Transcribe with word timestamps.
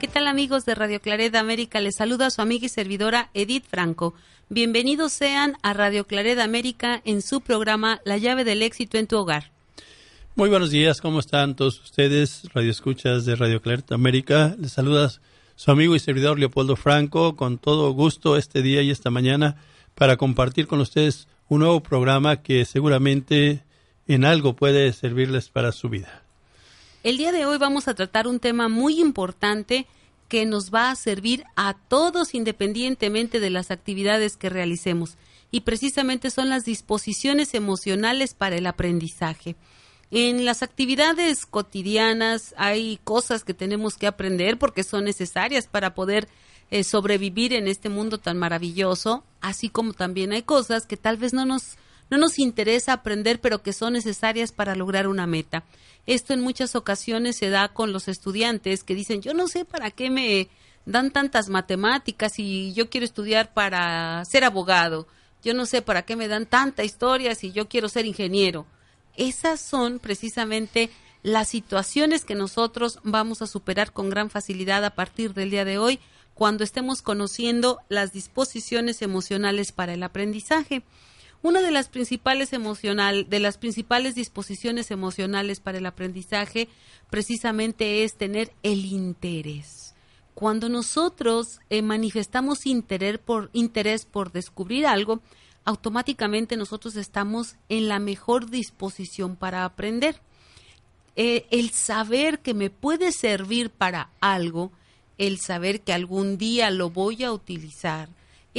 ¿Qué 0.00 0.06
tal 0.06 0.28
amigos 0.28 0.64
de 0.64 0.76
Radio 0.76 1.00
Claret 1.00 1.34
América? 1.34 1.80
Les 1.80 1.96
saluda 1.96 2.30
su 2.30 2.40
amiga 2.40 2.66
y 2.66 2.68
servidora 2.68 3.30
Edith 3.34 3.64
Franco. 3.68 4.14
Bienvenidos 4.48 5.12
sean 5.12 5.56
a 5.62 5.72
Radio 5.72 6.06
Claret 6.06 6.38
América 6.38 7.02
en 7.04 7.20
su 7.20 7.40
programa 7.40 8.00
La 8.04 8.16
llave 8.16 8.44
del 8.44 8.62
éxito 8.62 8.96
en 8.96 9.08
tu 9.08 9.16
hogar. 9.16 9.50
Muy 10.36 10.50
buenos 10.50 10.70
días, 10.70 11.00
¿cómo 11.00 11.18
están 11.18 11.56
todos 11.56 11.80
ustedes? 11.82 12.44
Radio 12.54 12.70
Escuchas 12.70 13.24
de 13.24 13.34
Radio 13.34 13.60
Claret 13.60 13.90
América. 13.90 14.54
Les 14.60 14.70
saluda 14.70 15.10
su 15.56 15.70
amigo 15.72 15.96
y 15.96 15.98
servidor 15.98 16.38
Leopoldo 16.38 16.76
Franco 16.76 17.34
con 17.34 17.58
todo 17.58 17.90
gusto 17.90 18.36
este 18.36 18.62
día 18.62 18.82
y 18.82 18.92
esta 18.92 19.10
mañana 19.10 19.56
para 19.96 20.16
compartir 20.16 20.68
con 20.68 20.78
ustedes 20.78 21.26
un 21.48 21.58
nuevo 21.58 21.82
programa 21.82 22.40
que 22.40 22.64
seguramente 22.66 23.64
en 24.06 24.24
algo 24.24 24.54
puede 24.54 24.92
servirles 24.92 25.48
para 25.48 25.72
su 25.72 25.88
vida. 25.88 26.22
El 27.08 27.16
día 27.16 27.32
de 27.32 27.46
hoy 27.46 27.56
vamos 27.56 27.88
a 27.88 27.94
tratar 27.94 28.28
un 28.28 28.38
tema 28.38 28.68
muy 28.68 29.00
importante 29.00 29.86
que 30.28 30.44
nos 30.44 30.74
va 30.74 30.90
a 30.90 30.94
servir 30.94 31.42
a 31.56 31.72
todos 31.72 32.34
independientemente 32.34 33.40
de 33.40 33.48
las 33.48 33.70
actividades 33.70 34.36
que 34.36 34.50
realicemos. 34.50 35.16
Y 35.50 35.60
precisamente 35.60 36.28
son 36.28 36.50
las 36.50 36.66
disposiciones 36.66 37.54
emocionales 37.54 38.34
para 38.34 38.56
el 38.56 38.66
aprendizaje. 38.66 39.56
En 40.10 40.44
las 40.44 40.62
actividades 40.62 41.46
cotidianas 41.46 42.54
hay 42.58 43.00
cosas 43.04 43.42
que 43.42 43.54
tenemos 43.54 43.96
que 43.96 44.06
aprender 44.06 44.58
porque 44.58 44.84
son 44.84 45.04
necesarias 45.04 45.66
para 45.66 45.94
poder 45.94 46.28
eh, 46.70 46.84
sobrevivir 46.84 47.54
en 47.54 47.68
este 47.68 47.88
mundo 47.88 48.18
tan 48.18 48.36
maravilloso, 48.36 49.24
así 49.40 49.70
como 49.70 49.94
también 49.94 50.32
hay 50.32 50.42
cosas 50.42 50.84
que 50.84 50.98
tal 50.98 51.16
vez 51.16 51.32
no 51.32 51.46
nos, 51.46 51.78
no 52.10 52.18
nos 52.18 52.38
interesa 52.38 52.92
aprender, 52.92 53.40
pero 53.40 53.62
que 53.62 53.72
son 53.72 53.92
necesarias 53.94 54.52
para 54.52 54.74
lograr 54.74 55.08
una 55.08 55.26
meta. 55.26 55.64
Esto 56.06 56.32
en 56.32 56.40
muchas 56.40 56.74
ocasiones 56.74 57.36
se 57.36 57.50
da 57.50 57.68
con 57.68 57.92
los 57.92 58.08
estudiantes 58.08 58.82
que 58.84 58.94
dicen, 58.94 59.20
yo 59.20 59.34
no 59.34 59.48
sé 59.48 59.64
para 59.64 59.90
qué 59.90 60.10
me 60.10 60.48
dan 60.86 61.10
tantas 61.10 61.50
matemáticas 61.50 62.38
y 62.38 62.72
yo 62.72 62.88
quiero 62.88 63.04
estudiar 63.04 63.52
para 63.52 64.24
ser 64.24 64.44
abogado. 64.44 65.06
Yo 65.42 65.54
no 65.54 65.66
sé 65.66 65.82
para 65.82 66.02
qué 66.02 66.16
me 66.16 66.28
dan 66.28 66.46
tanta 66.46 66.82
historia 66.82 67.34
si 67.34 67.52
yo 67.52 67.68
quiero 67.68 67.88
ser 67.88 68.06
ingeniero. 68.06 68.66
Esas 69.16 69.60
son 69.60 69.98
precisamente 69.98 70.90
las 71.22 71.48
situaciones 71.48 72.24
que 72.24 72.34
nosotros 72.34 73.00
vamos 73.02 73.42
a 73.42 73.46
superar 73.46 73.92
con 73.92 74.08
gran 74.08 74.30
facilidad 74.30 74.84
a 74.84 74.94
partir 74.94 75.34
del 75.34 75.50
día 75.50 75.64
de 75.64 75.78
hoy 75.78 76.00
cuando 76.34 76.62
estemos 76.62 77.02
conociendo 77.02 77.80
las 77.88 78.12
disposiciones 78.12 79.02
emocionales 79.02 79.72
para 79.72 79.92
el 79.92 80.02
aprendizaje. 80.02 80.82
Una 81.40 81.60
de 81.60 81.70
las 81.70 81.88
principales 81.88 82.52
emocional, 82.52 83.28
de 83.28 83.38
las 83.38 83.58
principales 83.58 84.14
disposiciones 84.16 84.90
emocionales 84.90 85.60
para 85.60 85.78
el 85.78 85.86
aprendizaje 85.86 86.68
precisamente 87.10 88.02
es 88.02 88.16
tener 88.16 88.52
el 88.62 88.84
interés. 88.84 89.94
Cuando 90.34 90.68
nosotros 90.68 91.60
eh, 91.70 91.82
manifestamos 91.82 92.66
interés 92.66 93.18
por, 93.18 93.50
interés 93.52 94.04
por 94.04 94.32
descubrir 94.32 94.86
algo, 94.86 95.20
automáticamente 95.64 96.56
nosotros 96.56 96.96
estamos 96.96 97.56
en 97.68 97.88
la 97.88 97.98
mejor 97.98 98.50
disposición 98.50 99.36
para 99.36 99.64
aprender. 99.64 100.20
Eh, 101.14 101.46
el 101.50 101.70
saber 101.70 102.40
que 102.40 102.54
me 102.54 102.70
puede 102.70 103.12
servir 103.12 103.70
para 103.70 104.10
algo, 104.20 104.72
el 105.18 105.38
saber 105.38 105.82
que 105.82 105.92
algún 105.92 106.38
día 106.38 106.70
lo 106.70 106.90
voy 106.90 107.24
a 107.24 107.32
utilizar, 107.32 108.08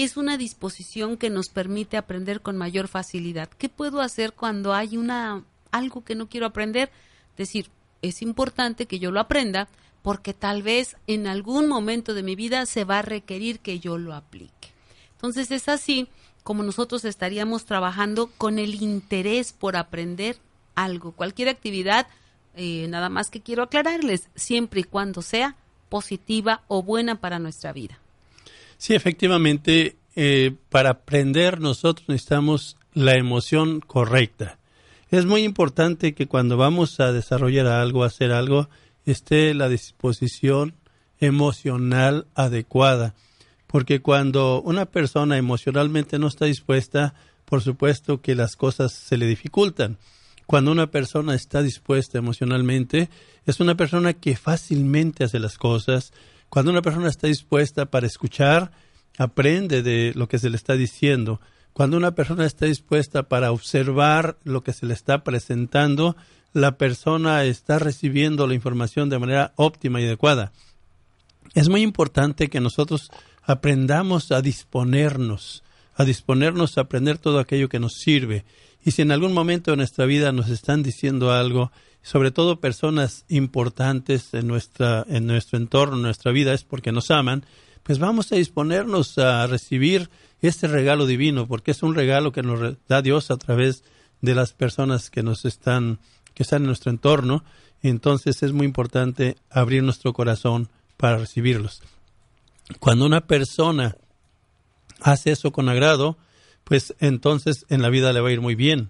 es 0.03 0.15
una 0.15 0.37
disposición 0.37 1.17
que 1.17 1.29
nos 1.29 1.49
permite 1.49 1.97
aprender 1.97 2.39
con 2.39 2.55
mayor 2.55 2.87
facilidad. 2.87 3.49
¿Qué 3.49 3.67
puedo 3.67 3.99
hacer 3.99 4.31
cuando 4.31 4.73
hay 4.73 4.95
una 4.95 5.43
algo 5.71 6.05
que 6.05 6.15
no 6.15 6.29
quiero 6.29 6.45
aprender? 6.45 6.89
Decir, 7.35 7.69
es 8.01 8.21
importante 8.21 8.85
que 8.85 8.99
yo 8.99 9.11
lo 9.11 9.19
aprenda 9.19 9.67
porque 10.01 10.33
tal 10.33 10.63
vez 10.63 10.95
en 11.07 11.27
algún 11.27 11.67
momento 11.67 12.13
de 12.13 12.23
mi 12.23 12.37
vida 12.37 12.65
se 12.65 12.85
va 12.85 12.99
a 12.99 13.01
requerir 13.01 13.59
que 13.59 13.81
yo 13.81 13.97
lo 13.97 14.13
aplique. 14.13 14.69
Entonces 15.11 15.51
es 15.51 15.67
así 15.67 16.07
como 16.43 16.63
nosotros 16.63 17.03
estaríamos 17.03 17.65
trabajando 17.65 18.27
con 18.37 18.57
el 18.57 18.81
interés 18.81 19.51
por 19.51 19.75
aprender 19.75 20.37
algo, 20.75 21.11
cualquier 21.11 21.49
actividad, 21.49 22.07
eh, 22.55 22.87
nada 22.87 23.09
más 23.09 23.29
que 23.29 23.41
quiero 23.41 23.63
aclararles, 23.63 24.29
siempre 24.33 24.79
y 24.79 24.85
cuando 24.85 25.21
sea 25.21 25.57
positiva 25.89 26.63
o 26.69 26.83
buena 26.83 27.19
para 27.19 27.37
nuestra 27.37 27.73
vida. 27.73 27.99
Sí, 28.79 28.95
efectivamente, 28.95 29.97
eh, 30.15 30.55
para 30.69 30.91
aprender 30.91 31.59
nosotros 31.59 32.07
necesitamos 32.07 32.77
la 32.93 33.15
emoción 33.15 33.81
correcta. 33.81 34.57
Es 35.11 35.25
muy 35.25 35.43
importante 35.43 36.15
que 36.15 36.27
cuando 36.27 36.55
vamos 36.55 37.01
a 37.01 37.11
desarrollar 37.11 37.67
algo, 37.67 38.05
hacer 38.05 38.31
algo, 38.31 38.69
esté 39.05 39.53
la 39.53 39.67
disposición 39.67 40.75
emocional 41.19 42.27
adecuada. 42.35 43.15
Porque 43.67 44.01
cuando 44.01 44.61
una 44.61 44.85
persona 44.85 45.37
emocionalmente 45.37 46.17
no 46.17 46.27
está 46.27 46.45
dispuesta, 46.45 47.15
por 47.43 47.61
supuesto 47.61 48.21
que 48.21 48.33
las 48.33 48.55
cosas 48.55 48.93
se 48.93 49.17
le 49.17 49.27
dificultan. 49.27 49.97
Cuando 50.45 50.71
una 50.71 50.89
persona 50.89 51.35
está 51.35 51.61
dispuesta 51.61 52.17
emocionalmente, 52.17 53.09
es 53.45 53.59
una 53.59 53.75
persona 53.75 54.13
que 54.13 54.37
fácilmente 54.37 55.25
hace 55.25 55.37
las 55.37 55.57
cosas, 55.57 56.13
cuando 56.49 56.71
una 56.71 56.81
persona 56.81 57.09
está 57.09 57.27
dispuesta 57.27 57.85
para 57.85 58.07
escuchar, 58.07 58.71
aprende 59.17 59.83
de 59.83 60.13
lo 60.15 60.27
que 60.27 60.39
se 60.39 60.49
le 60.49 60.57
está 60.57 60.73
diciendo. 60.73 61.39
Cuando 61.73 61.97
una 61.97 62.15
persona 62.15 62.45
está 62.45 62.65
dispuesta 62.65 63.23
para 63.23 63.51
observar 63.51 64.37
lo 64.43 64.63
que 64.63 64.73
se 64.73 64.85
le 64.85 64.93
está 64.93 65.23
presentando, 65.23 66.15
la 66.53 66.77
persona 66.77 67.43
está 67.43 67.79
recibiendo 67.79 68.47
la 68.47 68.55
información 68.55 69.09
de 69.09 69.19
manera 69.19 69.53
óptima 69.55 70.01
y 70.01 70.05
adecuada. 70.05 70.51
Es 71.53 71.69
muy 71.69 71.81
importante 71.81 72.49
que 72.49 72.59
nosotros 72.59 73.11
aprendamos 73.43 74.31
a 74.31 74.41
disponernos, 74.41 75.63
a 75.95 76.05
disponernos 76.05 76.77
a 76.77 76.81
aprender 76.81 77.17
todo 77.17 77.39
aquello 77.39 77.69
que 77.69 77.79
nos 77.79 77.93
sirve. 77.93 78.45
Y 78.83 78.91
si 78.91 79.01
en 79.01 79.11
algún 79.11 79.33
momento 79.33 79.71
de 79.71 79.77
nuestra 79.77 80.05
vida 80.05 80.31
nos 80.31 80.49
están 80.49 80.83
diciendo 80.83 81.31
algo, 81.31 81.71
sobre 82.01 82.31
todo 82.31 82.59
personas 82.59 83.25
importantes 83.27 84.33
en, 84.33 84.47
nuestra, 84.47 85.05
en 85.07 85.27
nuestro 85.27 85.57
entorno, 85.57 85.97
en 85.97 86.03
nuestra 86.03 86.31
vida, 86.31 86.53
es 86.53 86.63
porque 86.63 86.91
nos 86.91 87.11
aman, 87.11 87.45
pues 87.83 87.99
vamos 87.99 88.31
a 88.31 88.35
disponernos 88.35 89.17
a 89.17 89.47
recibir 89.47 90.09
este 90.41 90.67
regalo 90.67 91.05
divino, 91.05 91.47
porque 91.47 91.71
es 91.71 91.83
un 91.83 91.95
regalo 91.95 92.31
que 92.31 92.43
nos 92.43 92.77
da 92.87 93.01
Dios 93.01 93.31
a 93.31 93.37
través 93.37 93.83
de 94.21 94.35
las 94.35 94.53
personas 94.53 95.09
que 95.09 95.23
nos 95.23 95.45
están, 95.45 95.99
que 96.33 96.43
están 96.43 96.63
en 96.63 96.67
nuestro 96.67 96.91
entorno. 96.91 97.43
Entonces 97.81 98.43
es 98.43 98.51
muy 98.53 98.65
importante 98.65 99.37
abrir 99.49 99.83
nuestro 99.83 100.13
corazón 100.13 100.69
para 100.97 101.17
recibirlos. 101.17 101.81
Cuando 102.79 103.05
una 103.05 103.21
persona 103.21 103.95
hace 105.01 105.31
eso 105.31 105.51
con 105.51 105.69
agrado, 105.69 106.17
pues 106.63 106.93
entonces 106.99 107.65
en 107.69 107.81
la 107.81 107.89
vida 107.89 108.13
le 108.13 108.21
va 108.21 108.29
a 108.29 108.33
ir 108.33 108.41
muy 108.41 108.55
bien. 108.55 108.89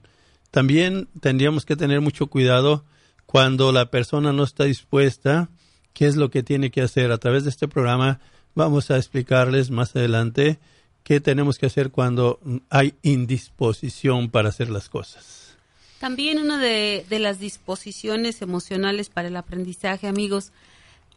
También 0.52 1.08
tendríamos 1.22 1.66
que 1.66 1.76
tener 1.76 2.02
mucho 2.02 2.28
cuidado 2.28 2.84
cuando 3.32 3.72
la 3.72 3.92
persona 3.92 4.34
no 4.34 4.44
está 4.44 4.64
dispuesta, 4.64 5.50
qué 5.94 6.08
es 6.08 6.16
lo 6.16 6.32
que 6.32 6.42
tiene 6.42 6.72
que 6.72 6.82
hacer. 6.82 7.12
A 7.12 7.20
través 7.20 7.44
de 7.44 7.52
este 7.52 7.68
programa 7.68 8.20
vamos 8.56 8.90
a 8.90 8.98
explicarles 8.98 9.70
más 9.70 9.96
adelante 9.96 10.58
qué 11.04 11.20
tenemos 11.20 11.60
que 11.60 11.68
hacer 11.68 11.92
cuando 11.92 12.40
hay 12.72 12.96
indisposición 13.04 14.32
para 14.32 14.50
hacer 14.50 14.72
las 14.72 14.90
cosas. 14.90 15.56
También 16.00 16.40
una 16.40 16.60
de, 16.60 17.06
las 17.20 17.40
disposiciones 17.40 18.42
emocionales 18.42 19.10
para 19.10 19.28
el 19.28 19.38
aprendizaje, 19.38 20.08
amigos, 20.08 20.52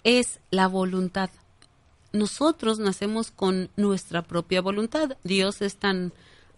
es 0.05 0.38
la 0.50 0.67
voluntad. 0.67 1.31
Nosotros 2.12 2.79
nacemos 2.79 3.31
con 3.31 3.70
nuestra 3.79 4.20
propia 4.20 4.61
voluntad. 4.61 5.17
Dios 5.25 5.62
es 5.62 5.76
tan 5.76 6.12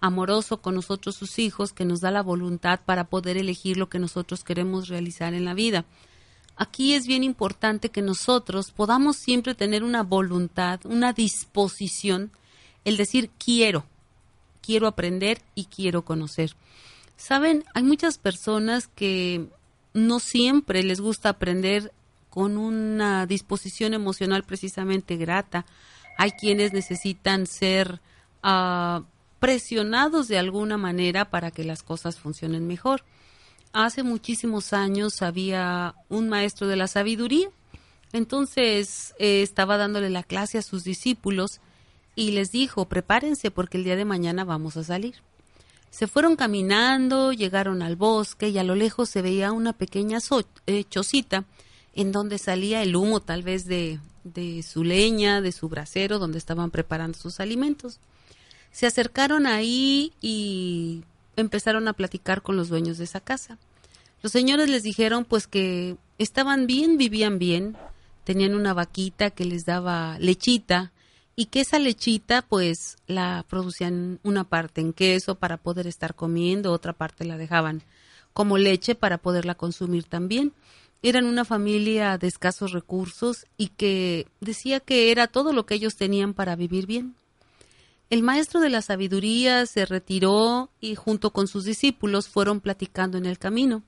amoroso 0.04 0.60
con 0.60 0.74
nosotros 0.74 1.16
sus 1.16 1.38
hijos, 1.38 1.72
que 1.72 1.86
nos 1.86 2.02
da 2.02 2.10
la 2.10 2.22
voluntad 2.22 2.80
para 2.84 3.04
poder 3.04 3.38
elegir 3.38 3.78
lo 3.78 3.88
que 3.88 3.98
nosotros 3.98 4.44
queremos 4.44 4.88
realizar 4.88 5.32
en 5.32 5.46
la 5.46 5.54
vida. 5.54 5.86
Aquí 6.56 6.92
es 6.92 7.06
bien 7.06 7.24
importante 7.24 7.88
que 7.88 8.02
nosotros 8.02 8.70
podamos 8.70 9.16
siempre 9.16 9.54
tener 9.54 9.82
una 9.82 10.02
voluntad, 10.02 10.80
una 10.84 11.14
disposición, 11.14 12.32
el 12.84 12.98
decir 12.98 13.30
quiero, 13.42 13.86
quiero 14.60 14.88
aprender 14.88 15.40
y 15.54 15.64
quiero 15.64 16.04
conocer. 16.04 16.54
Saben, 17.16 17.64
hay 17.72 17.82
muchas 17.82 18.18
personas 18.18 18.88
que 18.88 19.48
no 19.94 20.20
siempre 20.20 20.82
les 20.82 21.00
gusta 21.00 21.30
aprender 21.30 21.94
con 22.28 22.58
una 22.58 23.24
disposición 23.24 23.94
emocional 23.94 24.44
precisamente 24.44 25.16
grata. 25.16 25.64
Hay 26.18 26.32
quienes 26.32 26.74
necesitan 26.74 27.46
ser 27.46 28.02
uh, 28.42 29.02
presionados 29.44 30.26
de 30.26 30.38
alguna 30.38 30.78
manera 30.78 31.26
para 31.26 31.50
que 31.50 31.64
las 31.64 31.82
cosas 31.82 32.18
funcionen 32.18 32.66
mejor. 32.66 33.04
Hace 33.74 34.02
muchísimos 34.02 34.72
años 34.72 35.20
había 35.20 35.94
un 36.08 36.30
maestro 36.30 36.66
de 36.66 36.76
la 36.76 36.86
sabiduría, 36.86 37.50
entonces 38.14 39.14
eh, 39.18 39.42
estaba 39.42 39.76
dándole 39.76 40.08
la 40.08 40.22
clase 40.22 40.56
a 40.56 40.62
sus 40.62 40.82
discípulos 40.82 41.60
y 42.16 42.30
les 42.30 42.52
dijo, 42.52 42.86
prepárense 42.86 43.50
porque 43.50 43.76
el 43.76 43.84
día 43.84 43.96
de 43.96 44.06
mañana 44.06 44.44
vamos 44.44 44.78
a 44.78 44.84
salir. 44.84 45.16
Se 45.90 46.06
fueron 46.06 46.36
caminando, 46.36 47.34
llegaron 47.34 47.82
al 47.82 47.96
bosque 47.96 48.48
y 48.48 48.56
a 48.56 48.64
lo 48.64 48.74
lejos 48.74 49.10
se 49.10 49.20
veía 49.20 49.52
una 49.52 49.74
pequeña 49.74 50.20
eh, 50.66 50.84
chocita 50.84 51.44
en 51.92 52.12
donde 52.12 52.38
salía 52.38 52.82
el 52.82 52.96
humo 52.96 53.20
tal 53.20 53.42
vez 53.42 53.66
de, 53.66 54.00
de 54.22 54.62
su 54.62 54.84
leña, 54.84 55.42
de 55.42 55.52
su 55.52 55.68
brasero, 55.68 56.18
donde 56.18 56.38
estaban 56.38 56.70
preparando 56.70 57.18
sus 57.18 57.40
alimentos 57.40 58.00
se 58.74 58.88
acercaron 58.88 59.46
ahí 59.46 60.12
y 60.20 61.04
empezaron 61.36 61.86
a 61.86 61.92
platicar 61.92 62.42
con 62.42 62.56
los 62.56 62.68
dueños 62.68 62.98
de 62.98 63.04
esa 63.04 63.20
casa. 63.20 63.56
Los 64.20 64.32
señores 64.32 64.68
les 64.68 64.82
dijeron 64.82 65.24
pues 65.24 65.46
que 65.46 65.96
estaban 66.18 66.66
bien, 66.66 66.98
vivían 66.98 67.38
bien, 67.38 67.76
tenían 68.24 68.52
una 68.56 68.74
vaquita 68.74 69.30
que 69.30 69.44
les 69.44 69.64
daba 69.64 70.18
lechita 70.18 70.90
y 71.36 71.46
que 71.46 71.60
esa 71.60 71.78
lechita 71.78 72.42
pues 72.42 72.96
la 73.06 73.44
producían 73.48 74.18
una 74.24 74.42
parte 74.42 74.80
en 74.80 74.92
queso 74.92 75.36
para 75.36 75.56
poder 75.56 75.86
estar 75.86 76.16
comiendo, 76.16 76.72
otra 76.72 76.94
parte 76.94 77.24
la 77.24 77.36
dejaban 77.36 77.84
como 78.32 78.58
leche 78.58 78.96
para 78.96 79.18
poderla 79.18 79.54
consumir 79.54 80.02
también. 80.02 80.52
Eran 81.00 81.26
una 81.26 81.44
familia 81.44 82.18
de 82.18 82.26
escasos 82.26 82.72
recursos 82.72 83.46
y 83.56 83.68
que 83.68 84.26
decía 84.40 84.80
que 84.80 85.12
era 85.12 85.28
todo 85.28 85.52
lo 85.52 85.64
que 85.64 85.76
ellos 85.76 85.94
tenían 85.94 86.34
para 86.34 86.56
vivir 86.56 86.86
bien. 86.86 87.14
El 88.14 88.22
maestro 88.22 88.60
de 88.60 88.70
la 88.70 88.80
sabiduría 88.80 89.66
se 89.66 89.86
retiró 89.86 90.70
y 90.80 90.94
junto 90.94 91.32
con 91.32 91.48
sus 91.48 91.64
discípulos 91.64 92.28
fueron 92.28 92.60
platicando 92.60 93.18
en 93.18 93.26
el 93.26 93.40
camino 93.40 93.82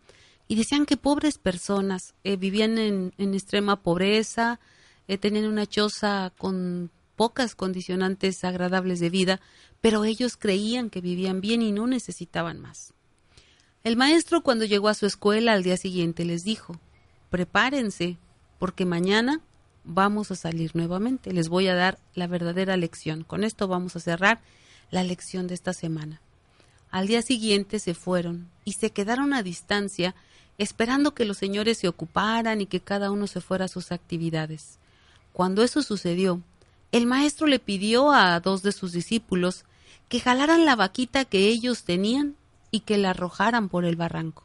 y 0.49 0.57
decían 0.57 0.85
que 0.85 0.97
pobres 0.97 1.39
personas 1.39 2.13
eh, 2.25 2.37
vivían 2.37 2.77
en, 2.77 3.13
extrema 3.19 3.85
pobreza, 3.85 4.59
eh, 5.07 5.17
tenían 5.17 5.47
una 5.47 5.65
choza 5.65 6.33
con 6.39 6.91
pocas 7.15 7.55
condicionantes 7.55 8.43
agradables 8.43 8.99
de 8.99 9.11
vida, 9.11 9.41
pero 9.81 10.05
ellos 10.05 10.37
creían 10.37 10.91
que 10.91 11.01
vivían 11.01 11.41
bien 11.41 11.63
y 11.63 11.71
no 11.71 11.87
necesitaban 11.87 12.59
más. 12.61 12.95
El 13.85 13.97
maestro 13.97 14.43
cuando 14.43 14.65
llegó 14.65 14.89
a 14.89 14.95
su 14.95 15.07
escuela 15.07 15.53
al 15.53 15.63
día 15.63 15.77
siguiente 15.77 16.25
les 16.25 16.43
dijo, 16.43 16.81
prepárense, 17.31 18.19
porque 18.59 18.87
mañana 18.87 19.41
vamos 19.87 20.31
a 20.31 20.37
salir 20.37 20.75
nuevamente. 20.75 21.33
Les 21.33 21.49
voy 21.49 21.69
a 21.69 21.75
dar 21.75 21.99
la 22.15 22.27
verdadera 22.27 22.77
lección. 22.77 23.25
Con 23.25 23.45
esto 23.45 23.69
vamos 23.69 23.97
a 23.97 24.01
cerrar 24.01 24.41
la 24.91 25.03
lección 25.03 25.47
de 25.47 25.55
esta 25.55 25.73
semana. 25.73 26.21
Al 26.91 27.07
día 27.07 27.23
siguiente 27.23 27.79
se 27.79 27.95
fueron 27.95 28.49
y 28.65 28.73
se 28.73 28.91
quedaron 28.91 29.33
a 29.33 29.43
distancia 29.43 30.15
esperando 30.59 31.15
que 31.15 31.25
los 31.25 31.39
señores 31.39 31.79
se 31.79 31.89
ocuparan 31.89 32.61
y 32.61 32.67
que 32.67 32.81
cada 32.81 33.11
uno 33.11 33.27
se 33.27 33.41
fuera 33.41 33.67
a 33.67 33.69
sus 33.69 33.93
actividades. 33.93 34.79
Cuando 35.33 35.63
eso 35.63 35.83
sucedió, 35.83 36.41
el 36.93 37.07
maestro 37.07 37.47
le 37.47 37.59
pidió 37.59 38.13
a 38.13 38.41
dos 38.41 38.63
de 38.63 38.73
sus 38.73 38.93
discípulos 38.93 39.65
que 40.09 40.21
jalaran 40.21 40.65
la 40.65 40.77
vaquita 40.77 41.25
que 41.25 41.49
ellos 41.49 41.85
tenían 41.85 42.37
y 42.71 42.81
que 42.81 42.97
la 42.97 43.11
arrojaran 43.11 43.69
por 43.69 43.85
el 43.85 43.97
barranco. 43.97 44.45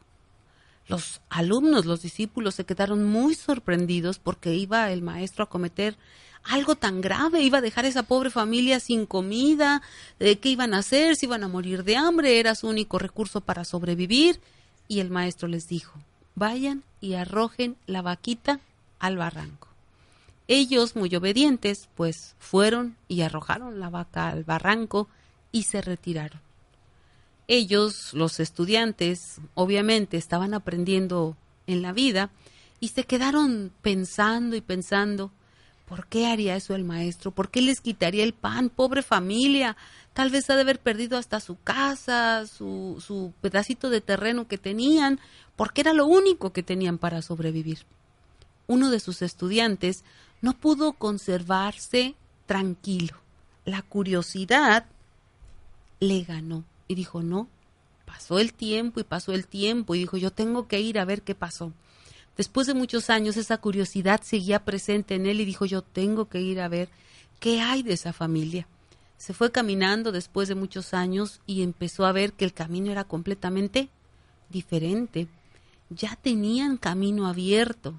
Los 0.88 1.22
alumnos, 1.30 1.86
los 1.86 2.02
discípulos 2.02 2.56
se 2.56 2.66
quedaron 2.66 3.06
muy 3.06 3.36
sorprendidos 3.36 4.20
porque 4.20 4.56
iba 4.56 4.92
el 4.92 5.02
maestro 5.02 5.44
a 5.44 5.50
cometer 5.50 5.96
algo 6.44 6.76
tan 6.76 7.02
grave, 7.02 7.42
iba 7.42 7.60
a 7.60 7.62
dejar 7.62 7.86
a 7.86 7.88
esa 7.88 8.04
pobre 8.04 8.30
familia 8.30 8.80
sin 8.80 9.06
comida, 9.06 9.82
¿de 10.20 10.40
qué 10.40 10.50
iban 10.50 10.74
a 10.74 10.80
hacer? 10.80 11.16
Si 11.16 11.28
iban 11.28 11.44
a 11.44 11.48
morir 11.48 11.84
de 11.84 11.98
hambre, 11.98 12.40
era 12.40 12.56
su 12.56 12.68
único 12.68 12.98
recurso 13.00 13.42
para 13.42 13.64
sobrevivir. 13.64 14.40
Y 14.88 15.00
el 15.00 15.10
maestro 15.10 15.48
les 15.48 15.68
dijo, 15.68 16.00
vayan 16.36 16.84
y 17.00 17.14
arrojen 17.14 17.78
la 17.86 18.02
vaquita 18.02 18.60
al 19.00 19.18
barranco. 19.18 19.68
Ellos, 20.48 20.96
muy 20.96 21.16
obedientes, 21.16 21.88
pues 21.96 22.36
fueron 22.40 22.98
y 23.08 23.22
arrojaron 23.22 23.80
la 23.80 23.90
vaca 23.90 24.30
al 24.30 24.44
barranco 24.44 25.08
y 25.52 25.64
se 25.64 25.82
retiraron 25.82 26.42
ellos, 27.52 28.14
los 28.14 28.40
estudiantes, 28.40 29.42
obviamente 29.56 30.16
estaban 30.16 30.54
aprendiendo 30.54 31.36
en 31.68 31.82
la 31.82 31.92
vida 31.92 32.30
y 32.80 32.88
se 32.88 33.04
quedaron 33.04 33.74
pensando 33.82 34.56
y 34.56 34.62
pensando, 34.62 35.34
¿por 35.86 36.08
qué 36.08 36.28
haría 36.28 36.56
eso 36.56 36.76
el 36.76 36.86
maestro? 36.86 37.32
¿Por 37.32 37.52
qué 37.52 37.62
les 37.62 37.82
quitaría 37.82 38.24
el 38.24 38.34
pan? 38.34 38.70
Pobre 38.70 39.02
familia, 39.02 39.76
tal 40.14 40.30
vez 40.30 40.50
ha 40.50 40.56
de 40.56 40.62
haber 40.62 40.80
perdido 40.80 41.18
hasta 41.18 41.42
su 41.42 41.60
casa, 41.62 42.48
su, 42.48 43.04
su 43.06 43.34
pedacito 43.42 43.90
de 43.90 44.00
terreno 44.00 44.48
que 44.48 44.58
tenían, 44.58 45.20
porque 45.58 45.82
era 45.82 45.92
lo 45.92 46.06
único 46.06 46.54
que 46.54 46.64
tenían 46.64 46.98
para 46.98 47.22
sobrevivir. 47.22 47.80
Uno 48.66 48.90
de 48.92 49.02
sus 49.02 49.22
estudiantes 49.22 50.06
no 50.40 50.54
pudo 50.54 50.94
conservarse 50.94 52.16
tranquilo. 52.46 53.18
La 53.66 53.82
curiosidad 53.82 54.86
le 56.00 56.24
ganó 56.24 56.64
y 56.92 56.96
dijo, 56.96 57.24
no, 57.24 57.48
pasó 58.06 58.40
el 58.40 58.54
tiempo 58.54 59.00
y 59.00 59.04
pasó 59.04 59.32
el 59.34 59.48
tiempo 59.48 59.96
y 59.96 60.00
dijo, 60.00 60.18
yo 60.18 60.32
tengo 60.32 60.68
que 60.68 60.82
ir 60.82 61.00
a 61.00 61.06
ver 61.06 61.22
qué 61.22 61.36
pasó. 61.36 61.74
Después 62.38 62.68
de 62.68 62.74
muchos 62.74 63.10
años 63.10 63.38
esa 63.38 63.58
curiosidad 63.58 64.22
seguía 64.24 64.64
presente 64.64 65.16
en 65.16 65.26
él 65.26 65.42
y 65.42 65.46
dijo, 65.46 65.66
yo 65.66 65.82
tengo 65.82 66.26
que 66.26 66.42
ir 66.42 66.62
a 66.62 66.68
ver 66.68 66.90
qué 67.40 67.62
hay 67.62 67.84
de 67.84 67.94
esa 67.94 68.14
familia. 68.14 68.68
Se 69.18 69.34
fue 69.34 69.52
caminando 69.52 70.12
después 70.12 70.48
de 70.48 70.56
muchos 70.56 70.94
años 70.94 71.42
y 71.46 71.62
empezó 71.62 72.06
a 72.06 72.12
ver 72.12 72.34
que 72.34 72.46
el 72.46 72.54
camino 72.54 72.92
era 72.92 73.04
completamente 73.04 73.90
diferente. 74.50 75.28
Ya 75.90 76.16
tenían 76.16 76.78
camino 76.78 77.28
abierto. 77.28 77.94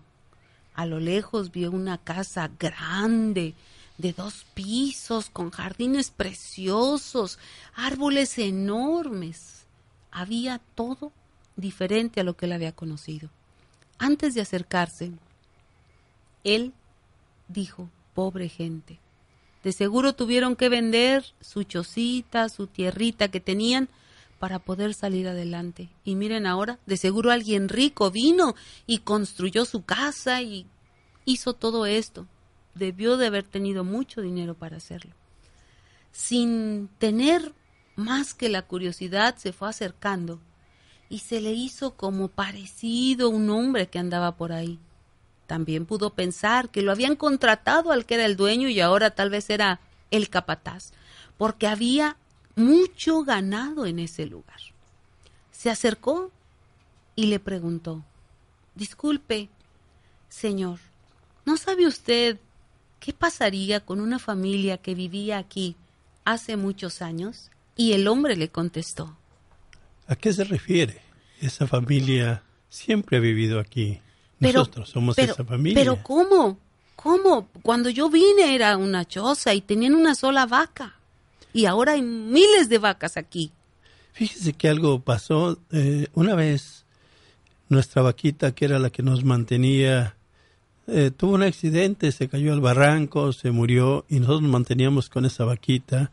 A 0.74 0.86
lo 0.86 0.98
lejos 0.98 1.52
vio 1.52 1.70
una 1.70 1.98
casa 1.98 2.50
grande, 2.58 3.54
de 4.02 4.12
dos 4.12 4.44
pisos, 4.52 5.30
con 5.30 5.50
jardines 5.50 6.10
preciosos, 6.10 7.38
árboles 7.74 8.36
enormes. 8.36 9.64
Había 10.10 10.60
todo 10.74 11.12
diferente 11.56 12.20
a 12.20 12.24
lo 12.24 12.36
que 12.36 12.46
él 12.46 12.52
había 12.52 12.72
conocido. 12.72 13.30
Antes 13.98 14.34
de 14.34 14.40
acercarse, 14.40 15.12
él 16.42 16.74
dijo, 17.46 17.88
pobre 18.12 18.48
gente, 18.48 18.98
de 19.62 19.72
seguro 19.72 20.14
tuvieron 20.14 20.56
que 20.56 20.68
vender 20.68 21.24
su 21.40 21.62
chocita, 21.62 22.48
su 22.48 22.66
tierrita 22.66 23.28
que 23.28 23.38
tenían 23.38 23.88
para 24.40 24.58
poder 24.58 24.94
salir 24.94 25.28
adelante. 25.28 25.88
Y 26.04 26.16
miren 26.16 26.48
ahora, 26.48 26.80
de 26.86 26.96
seguro 26.96 27.30
alguien 27.30 27.68
rico 27.68 28.10
vino 28.10 28.56
y 28.84 28.98
construyó 28.98 29.64
su 29.64 29.84
casa 29.84 30.42
y 30.42 30.66
hizo 31.24 31.52
todo 31.52 31.86
esto 31.86 32.26
debió 32.74 33.16
de 33.16 33.26
haber 33.26 33.44
tenido 33.44 33.84
mucho 33.84 34.20
dinero 34.20 34.54
para 34.54 34.76
hacerlo. 34.76 35.12
Sin 36.10 36.88
tener 36.98 37.52
más 37.96 38.34
que 38.34 38.48
la 38.48 38.62
curiosidad, 38.62 39.36
se 39.36 39.52
fue 39.52 39.68
acercando 39.68 40.40
y 41.08 41.18
se 41.20 41.40
le 41.40 41.52
hizo 41.52 41.94
como 41.94 42.28
parecido 42.28 43.28
un 43.28 43.50
hombre 43.50 43.88
que 43.88 43.98
andaba 43.98 44.36
por 44.36 44.52
ahí. 44.52 44.78
También 45.46 45.84
pudo 45.84 46.14
pensar 46.14 46.70
que 46.70 46.82
lo 46.82 46.92
habían 46.92 47.16
contratado 47.16 47.92
al 47.92 48.06
que 48.06 48.14
era 48.14 48.24
el 48.24 48.36
dueño 48.36 48.68
y 48.68 48.80
ahora 48.80 49.10
tal 49.10 49.28
vez 49.28 49.50
era 49.50 49.80
el 50.10 50.30
capataz, 50.30 50.92
porque 51.36 51.66
había 51.66 52.16
mucho 52.56 53.24
ganado 53.24 53.86
en 53.86 53.98
ese 53.98 54.26
lugar. 54.26 54.60
Se 55.50 55.70
acercó 55.70 56.30
y 57.14 57.26
le 57.26 57.40
preguntó, 57.40 58.02
Disculpe, 58.74 59.50
señor, 60.28 60.78
¿no 61.44 61.58
sabe 61.58 61.86
usted 61.86 62.38
¿qué 63.02 63.12
pasaría 63.12 63.80
con 63.80 64.00
una 64.00 64.20
familia 64.20 64.78
que 64.78 64.94
vivía 64.94 65.38
aquí 65.38 65.74
hace 66.24 66.56
muchos 66.56 67.02
años? 67.02 67.50
Y 67.76 67.94
el 67.94 68.06
hombre 68.06 68.36
le 68.36 68.48
contestó. 68.48 69.16
¿A 70.06 70.14
qué 70.14 70.32
se 70.32 70.44
refiere? 70.44 71.00
Esa 71.40 71.66
familia 71.66 72.44
siempre 72.68 73.16
ha 73.16 73.20
vivido 73.20 73.58
aquí. 73.58 74.00
Nosotros 74.38 74.88
somos 74.88 75.18
esa 75.18 75.44
familia. 75.44 75.74
Pero 75.74 76.02
¿cómo? 76.02 76.58
¿Cómo? 76.94 77.48
Cuando 77.62 77.90
yo 77.90 78.08
vine 78.08 78.54
era 78.54 78.76
una 78.76 79.04
choza 79.04 79.52
y 79.52 79.60
tenían 79.60 79.96
una 79.96 80.14
sola 80.14 80.46
vaca. 80.46 80.94
Y 81.52 81.66
ahora 81.66 81.92
hay 81.92 82.02
miles 82.02 82.68
de 82.68 82.78
vacas 82.78 83.16
aquí. 83.16 83.50
Fíjese 84.12 84.52
que 84.52 84.68
algo 84.68 85.00
pasó. 85.00 85.58
Eh, 85.72 86.06
una 86.14 86.36
vez 86.36 86.84
nuestra 87.68 88.02
vaquita, 88.02 88.54
que 88.54 88.66
era 88.66 88.78
la 88.78 88.90
que 88.90 89.02
nos 89.02 89.24
mantenía, 89.24 90.14
eh, 90.86 91.10
tuvo 91.16 91.34
un 91.34 91.42
accidente, 91.42 92.12
se 92.12 92.28
cayó 92.28 92.52
al 92.52 92.60
barranco, 92.60 93.32
se 93.32 93.50
murió 93.50 94.04
y 94.08 94.20
nosotros 94.20 94.42
nos 94.42 94.50
manteníamos 94.50 95.08
con 95.08 95.24
esa 95.24 95.44
vaquita. 95.44 96.10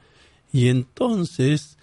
Y 0.53 0.67
entonces, 0.67 1.77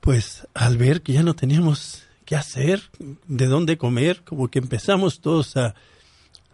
pues 0.00 0.46
al 0.54 0.76
ver 0.76 1.02
que 1.02 1.12
ya 1.12 1.22
no 1.22 1.34
teníamos 1.34 2.02
qué 2.24 2.36
hacer, 2.36 2.82
de 3.26 3.46
dónde 3.46 3.78
comer, 3.78 4.22
como 4.24 4.48
que 4.48 4.58
empezamos 4.58 5.20
todos 5.20 5.56
a, 5.56 5.74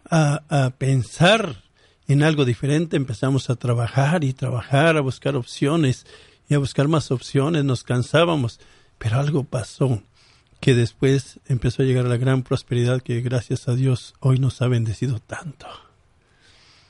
a, 0.09 0.43
a 0.49 0.69
pensar 0.71 1.63
en 2.07 2.23
algo 2.23 2.45
diferente, 2.45 2.95
empezamos 2.95 3.49
a 3.49 3.55
trabajar 3.55 4.23
y 4.23 4.33
trabajar, 4.33 4.97
a 4.97 5.01
buscar 5.01 5.35
opciones 5.35 6.05
y 6.49 6.53
a 6.53 6.59
buscar 6.59 6.87
más 6.87 7.11
opciones, 7.11 7.65
nos 7.65 7.83
cansábamos, 7.83 8.59
pero 8.97 9.19
algo 9.19 9.43
pasó 9.43 10.01
que 10.59 10.73
después 10.73 11.39
empezó 11.47 11.81
a 11.81 11.85
llegar 11.85 12.05
a 12.05 12.09
la 12.09 12.17
gran 12.17 12.43
prosperidad 12.43 13.01
que 13.01 13.21
gracias 13.21 13.67
a 13.67 13.75
Dios 13.75 14.13
hoy 14.19 14.39
nos 14.39 14.61
ha 14.61 14.67
bendecido 14.67 15.19
tanto. 15.19 15.67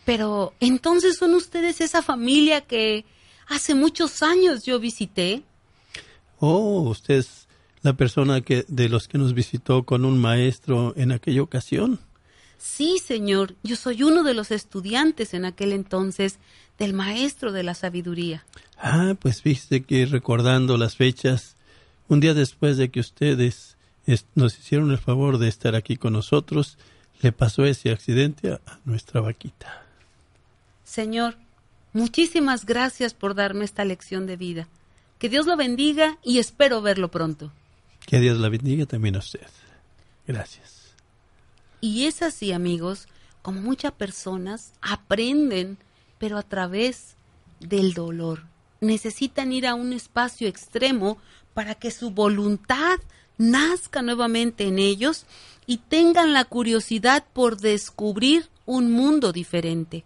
Pero 0.06 0.54
entonces 0.60 1.18
son 1.18 1.36
ustedes 1.36 1.82
esa 1.82 2.02
familia 2.02 2.62
que 2.62 3.06
hace 3.48 3.76
muchos 3.76 4.24
años 4.24 4.64
yo 4.64 4.80
visité. 4.80 5.44
Oh, 6.40 6.82
usted 6.90 7.16
es 7.16 7.48
la 7.82 7.94
persona 7.94 8.42
que 8.42 8.66
de 8.68 8.90
los 8.90 9.08
que 9.08 9.18
nos 9.18 9.34
visitó 9.34 9.84
con 9.84 10.06
un 10.06 10.20
maestro 10.20 10.94
en 10.96 11.12
aquella 11.12 11.42
ocasión. 11.42 12.00
Sí, 12.58 13.00
señor, 13.06 13.56
yo 13.64 13.76
soy 13.76 14.04
uno 14.04 14.24
de 14.24 14.34
los 14.34 14.52
estudiantes 14.52 15.34
en 15.34 15.46
aquel 15.46 15.74
entonces 15.74 16.40
del 16.80 16.94
maestro 16.94 17.52
de 17.52 17.64
la 17.64 17.74
sabiduría. 17.74 18.46
Ah, 18.78 19.16
pues 19.20 19.44
viste 19.44 19.84
que 19.84 20.06
recordando 20.06 20.78
las 20.78 20.96
fechas, 20.96 21.57
un 22.08 22.20
día 22.20 22.34
después 22.34 22.78
de 22.78 22.90
que 22.90 23.00
ustedes 23.00 23.78
nos 24.36 24.58
hicieron 24.58 24.92
el 24.92 24.98
favor 24.98 25.38
de 25.38 25.48
estar 25.48 25.76
aquí 25.76 25.98
con 25.98 26.14
nosotros, 26.14 26.78
le 27.22 27.32
pasó 27.32 27.66
ese 27.66 27.92
accidente 27.92 28.54
a, 28.54 28.80
nuestra 28.86 29.22
vaquita. 29.22 29.84
Señor, 30.84 31.36
muchísimas 31.94 32.66
gracias 32.66 33.14
por 33.14 33.36
darme 33.36 33.66
esta 33.66 33.84
lección 33.84 34.26
de 34.26 34.38
vida. 34.38 34.68
Que 35.20 35.30
Dios 35.30 35.46
lo 35.46 35.58
bendiga 35.58 36.18
y 36.24 36.40
espero 36.40 36.82
verlo 36.82 37.10
pronto. 37.10 37.52
Que 38.06 38.20
Dios 38.20 38.38
la 38.38 38.50
bendiga 38.50 38.86
también 38.86 39.16
a 39.16 39.20
usted. 39.20 39.48
Gracias. 40.26 40.94
Y 41.82 42.06
es 42.06 42.22
así, 42.22 42.52
amigos, 42.52 43.08
como 43.42 43.62
muchas 43.62 43.92
personas 43.92 44.74
aprenden, 44.82 45.78
pero 46.18 46.38
a 46.38 46.44
través 46.44 47.16
del 47.60 47.94
dolor. 47.94 48.44
Necesitan 48.80 49.52
ir 49.52 49.68
a 49.68 49.76
un 49.76 49.92
espacio 49.94 50.48
extremo 50.48 51.18
para 51.58 51.74
que 51.74 51.90
su 51.90 52.12
voluntad 52.12 53.00
nazca 53.40 54.04
nuevamente 54.04 54.66
en 54.66 54.78
ellos 54.78 55.26
y 55.66 55.78
tengan 55.78 56.32
la 56.32 56.46
curiosidad 56.46 57.26
por 57.34 57.58
descubrir 57.58 58.48
un 58.68 58.92
mundo 58.92 59.32
diferente. 59.32 60.04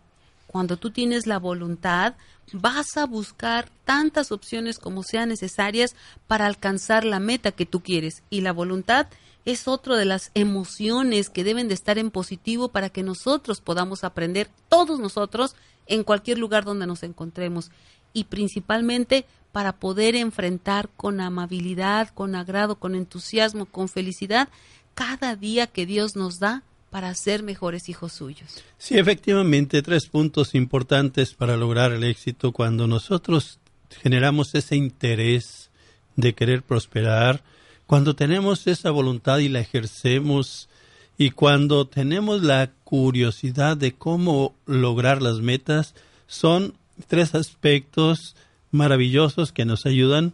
Cuando 0.47 0.77
tú 0.77 0.91
tienes 0.91 1.27
la 1.27 1.39
voluntad, 1.39 2.13
vas 2.53 2.95
a 2.95 3.05
buscar 3.05 3.67
tantas 3.83 4.31
opciones 4.31 4.79
como 4.79 5.03
sean 5.03 5.27
necesarias 5.27 5.93
para 6.25 6.45
alcanzar 6.45 7.03
la 7.03 7.19
meta 7.19 7.51
que 7.51 7.65
tú 7.65 7.81
quieres. 7.81 8.23
Y 8.29 8.39
la 8.39 8.53
voluntad 8.53 9.07
es 9.43 9.67
otra 9.67 9.97
de 9.97 10.05
las 10.05 10.31
emociones 10.35 11.29
que 11.29 11.43
deben 11.43 11.67
de 11.67 11.73
estar 11.73 11.97
en 11.97 12.11
positivo 12.11 12.69
para 12.69 12.87
que 12.87 13.03
nosotros 13.03 13.59
podamos 13.59 14.05
aprender, 14.05 14.49
todos 14.69 15.01
nosotros, 15.01 15.57
en 15.87 16.05
cualquier 16.05 16.37
lugar 16.37 16.63
donde 16.63 16.87
nos 16.87 17.03
encontremos. 17.03 17.71
Y 18.13 18.23
principalmente 18.25 19.25
para 19.51 19.73
poder 19.73 20.15
enfrentar 20.15 20.89
con 20.95 21.21
amabilidad, 21.21 22.09
con 22.09 22.35
agrado, 22.35 22.75
con 22.75 22.95
entusiasmo, 22.95 23.65
con 23.65 23.89
felicidad, 23.89 24.49
cada 24.93 25.35
día 25.35 25.67
que 25.67 25.85
Dios 25.85 26.15
nos 26.15 26.39
da 26.39 26.63
para 26.89 27.13
ser 27.15 27.41
mejores 27.41 27.87
hijos 27.89 28.11
suyos. 28.11 28.63
Sí, 28.77 28.97
efectivamente, 28.97 29.81
tres 29.81 30.07
puntos 30.07 30.53
importantes 30.55 31.33
para 31.33 31.55
lograr 31.55 31.93
el 31.93 32.03
éxito 32.03 32.51
cuando 32.51 32.85
nosotros 32.85 33.59
generamos 34.01 34.53
ese 34.55 34.75
interés 34.75 35.69
de 36.15 36.33
querer 36.33 36.63
prosperar, 36.63 37.43
cuando 37.87 38.15
tenemos 38.15 38.67
esa 38.67 38.91
voluntad 38.91 39.39
y 39.39 39.49
la 39.49 39.59
ejercemos 39.59 40.69
y 41.17 41.31
cuando 41.31 41.87
tenemos 41.87 42.41
la 42.41 42.71
curiosidad 42.83 43.77
de 43.77 43.93
cómo 43.93 44.55
lograr 44.65 45.21
las 45.21 45.39
metas, 45.39 45.93
son 46.27 46.73
tres 47.07 47.35
aspectos 47.35 48.35
maravillosos 48.71 49.51
que 49.51 49.65
nos 49.65 49.85
ayudan, 49.85 50.33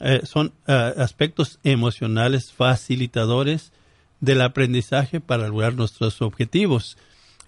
eh, 0.00 0.22
son 0.24 0.52
uh, 0.66 1.00
aspectos 1.00 1.58
emocionales 1.62 2.52
facilitadores 2.52 3.72
del 4.20 4.40
aprendizaje 4.40 5.20
para 5.20 5.48
lograr 5.48 5.74
nuestros 5.74 6.22
objetivos. 6.22 6.96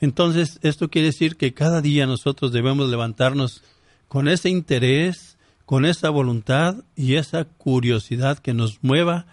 Entonces, 0.01 0.59
esto 0.63 0.91
quiere 0.91 1.07
decir 1.07 1.37
que 1.37 1.55
cada 1.55 1.81
día 1.81 2.07
nosotros 2.07 2.53
debemos 2.53 2.91
levantarnos 2.91 3.63
con 4.09 4.29
ese 4.29 4.51
interés, 4.51 5.39
con 5.65 5.85
esa 5.85 6.11
voluntad 6.11 6.77
y 6.95 7.15
esa 7.15 7.45
curiosidad 7.45 8.39
que 8.39 8.55
nos 8.55 8.83
mueva 8.83 9.27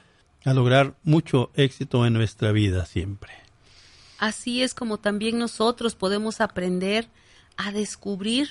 a 0.46 0.53
lograr 0.53 0.96
mucho 1.03 1.51
éxito 1.55 2.05
en 2.05 2.13
nuestra 2.13 2.51
vida 2.51 2.86
siempre. 2.86 3.34
Así 4.17 4.62
es 4.62 4.74
como 4.74 4.98
también 4.98 5.39
nosotros 5.39 5.96
podemos 5.96 6.41
aprender 6.41 7.08
a 7.58 7.72
descubrir 7.72 8.50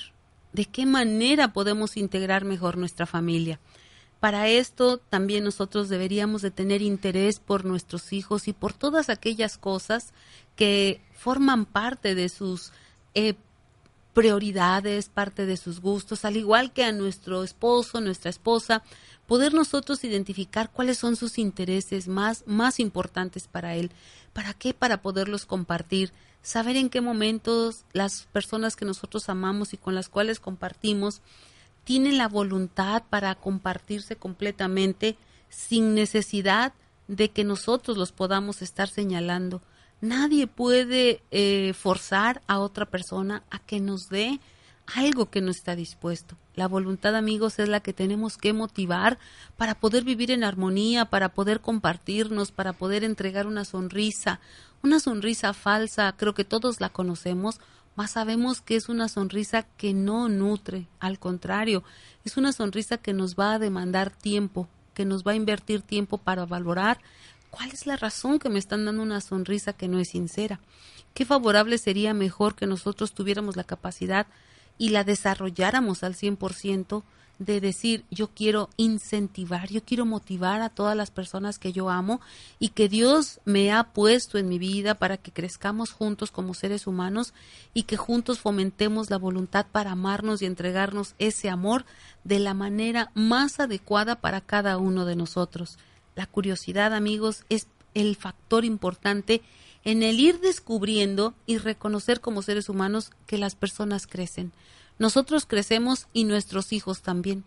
de 0.53 0.65
qué 0.65 0.85
manera 0.85 1.53
podemos 1.53 1.97
integrar 1.97 2.45
mejor 2.45 2.77
nuestra 2.77 3.05
familia. 3.05 3.59
Para 4.19 4.47
esto 4.47 4.97
también 4.97 5.43
nosotros 5.43 5.89
deberíamos 5.89 6.43
de 6.43 6.51
tener 6.51 6.81
interés 6.81 7.39
por 7.39 7.65
nuestros 7.65 8.13
hijos 8.13 8.47
y 8.47 8.53
por 8.53 8.73
todas 8.73 9.09
aquellas 9.09 9.57
cosas 9.57 10.13
que 10.55 11.01
forman 11.13 11.65
parte 11.65 12.13
de 12.13 12.29
sus 12.29 12.71
eh, 13.15 13.33
prioridades, 14.13 15.09
parte 15.09 15.45
de 15.45 15.57
sus 15.57 15.79
gustos, 15.79 16.25
al 16.25 16.37
igual 16.37 16.71
que 16.71 16.83
a 16.83 16.91
nuestro 16.91 17.43
esposo, 17.43 18.01
nuestra 18.01 18.29
esposa, 18.29 18.83
poder 19.25 19.53
nosotros 19.53 20.03
identificar 20.03 20.69
cuáles 20.71 20.97
son 20.97 21.15
sus 21.15 21.37
intereses 21.37 22.07
más, 22.07 22.43
más 22.45 22.79
importantes 22.79 23.47
para 23.47 23.75
él. 23.75 23.91
¿Para 24.33 24.53
qué? 24.53 24.73
Para 24.73 25.01
poderlos 25.01 25.45
compartir, 25.45 26.11
saber 26.41 26.75
en 26.75 26.89
qué 26.89 27.01
momentos 27.01 27.85
las 27.93 28.27
personas 28.31 28.75
que 28.75 28.85
nosotros 28.85 29.29
amamos 29.29 29.73
y 29.73 29.77
con 29.77 29.95
las 29.95 30.09
cuales 30.09 30.39
compartimos 30.39 31.21
tienen 31.83 32.17
la 32.17 32.27
voluntad 32.27 33.03
para 33.09 33.35
compartirse 33.35 34.15
completamente 34.15 35.17
sin 35.49 35.93
necesidad 35.95 36.73
de 37.07 37.29
que 37.29 37.43
nosotros 37.43 37.97
los 37.97 38.11
podamos 38.11 38.61
estar 38.61 38.87
señalando. 38.87 39.61
Nadie 39.99 40.47
puede 40.47 41.21
eh, 41.31 41.73
forzar 41.73 42.41
a 42.47 42.59
otra 42.59 42.85
persona 42.85 43.43
a 43.51 43.59
que 43.59 43.79
nos 43.79 44.09
dé 44.09 44.39
algo 44.95 45.29
que 45.29 45.41
no 45.41 45.51
está 45.51 45.75
dispuesto. 45.75 46.35
La 46.55 46.67
voluntad, 46.67 47.15
amigos, 47.15 47.59
es 47.59 47.69
la 47.69 47.79
que 47.79 47.93
tenemos 47.93 48.37
que 48.37 48.53
motivar 48.53 49.17
para 49.57 49.75
poder 49.75 50.03
vivir 50.03 50.31
en 50.31 50.43
armonía, 50.43 51.05
para 51.05 51.29
poder 51.29 51.61
compartirnos, 51.61 52.51
para 52.51 52.73
poder 52.73 53.03
entregar 53.03 53.47
una 53.47 53.65
sonrisa, 53.65 54.39
una 54.83 54.99
sonrisa 54.99 55.53
falsa, 55.53 56.13
creo 56.17 56.33
que 56.33 56.45
todos 56.45 56.81
la 56.81 56.89
conocemos, 56.89 57.59
más 57.95 58.11
sabemos 58.11 58.61
que 58.61 58.75
es 58.75 58.89
una 58.89 59.09
sonrisa 59.09 59.63
que 59.63 59.93
no 59.93 60.29
nutre, 60.29 60.87
al 60.99 61.19
contrario, 61.19 61.83
es 62.23 62.37
una 62.37 62.53
sonrisa 62.53 62.97
que 62.97 63.13
nos 63.13 63.35
va 63.35 63.53
a 63.53 63.59
demandar 63.59 64.11
tiempo, 64.11 64.67
que 64.93 65.05
nos 65.05 65.23
va 65.23 65.33
a 65.33 65.35
invertir 65.35 65.81
tiempo 65.81 66.17
para 66.17 66.45
valorar 66.45 66.99
cuál 67.49 67.69
es 67.71 67.85
la 67.85 67.97
razón 67.97 68.39
que 68.39 68.49
me 68.49 68.59
están 68.59 68.85
dando 68.85 69.03
una 69.03 69.21
sonrisa 69.21 69.73
que 69.73 69.87
no 69.87 69.99
es 69.99 70.09
sincera. 70.09 70.59
Qué 71.13 71.25
favorable 71.25 71.77
sería 71.77 72.13
mejor 72.13 72.55
que 72.55 72.65
nosotros 72.65 73.13
tuviéramos 73.13 73.57
la 73.57 73.65
capacidad 73.65 74.27
y 74.81 74.89
la 74.89 75.03
desarrolláramos 75.03 76.01
al 76.01 76.15
100% 76.15 77.03
de 77.37 77.61
decir 77.61 78.03
yo 78.09 78.29
quiero 78.29 78.67
incentivar, 78.77 79.69
yo 79.69 79.83
quiero 79.83 80.07
motivar 80.07 80.63
a 80.63 80.69
todas 80.69 80.97
las 80.97 81.11
personas 81.11 81.59
que 81.59 81.71
yo 81.71 81.91
amo 81.91 82.19
y 82.57 82.69
que 82.69 82.89
Dios 82.89 83.41
me 83.45 83.71
ha 83.71 83.83
puesto 83.83 84.39
en 84.39 84.49
mi 84.49 84.57
vida 84.57 84.95
para 84.95 85.17
que 85.17 85.31
crezcamos 85.31 85.91
juntos 85.91 86.31
como 86.31 86.55
seres 86.55 86.87
humanos 86.87 87.35
y 87.75 87.83
que 87.83 87.95
juntos 87.95 88.39
fomentemos 88.39 89.11
la 89.11 89.19
voluntad 89.19 89.67
para 89.71 89.91
amarnos 89.91 90.41
y 90.41 90.47
entregarnos 90.47 91.13
ese 91.19 91.51
amor 91.51 91.85
de 92.23 92.39
la 92.39 92.55
manera 92.55 93.11
más 93.13 93.59
adecuada 93.59 94.15
para 94.15 94.41
cada 94.41 94.79
uno 94.79 95.05
de 95.05 95.15
nosotros. 95.15 95.77
La 96.15 96.25
curiosidad, 96.25 96.95
amigos, 96.95 97.45
es 97.49 97.67
el 97.93 98.15
factor 98.15 98.65
importante 98.65 99.43
en 99.83 100.03
el 100.03 100.19
ir 100.19 100.39
descubriendo 100.39 101.33
y 101.45 101.57
reconocer 101.57 102.21
como 102.21 102.41
seres 102.41 102.69
humanos 102.69 103.11
que 103.25 103.37
las 103.37 103.55
personas 103.55 104.07
crecen. 104.07 104.51
Nosotros 104.99 105.45
crecemos 105.45 106.07
y 106.13 106.25
nuestros 106.25 106.73
hijos 106.73 107.01
también. 107.01 107.43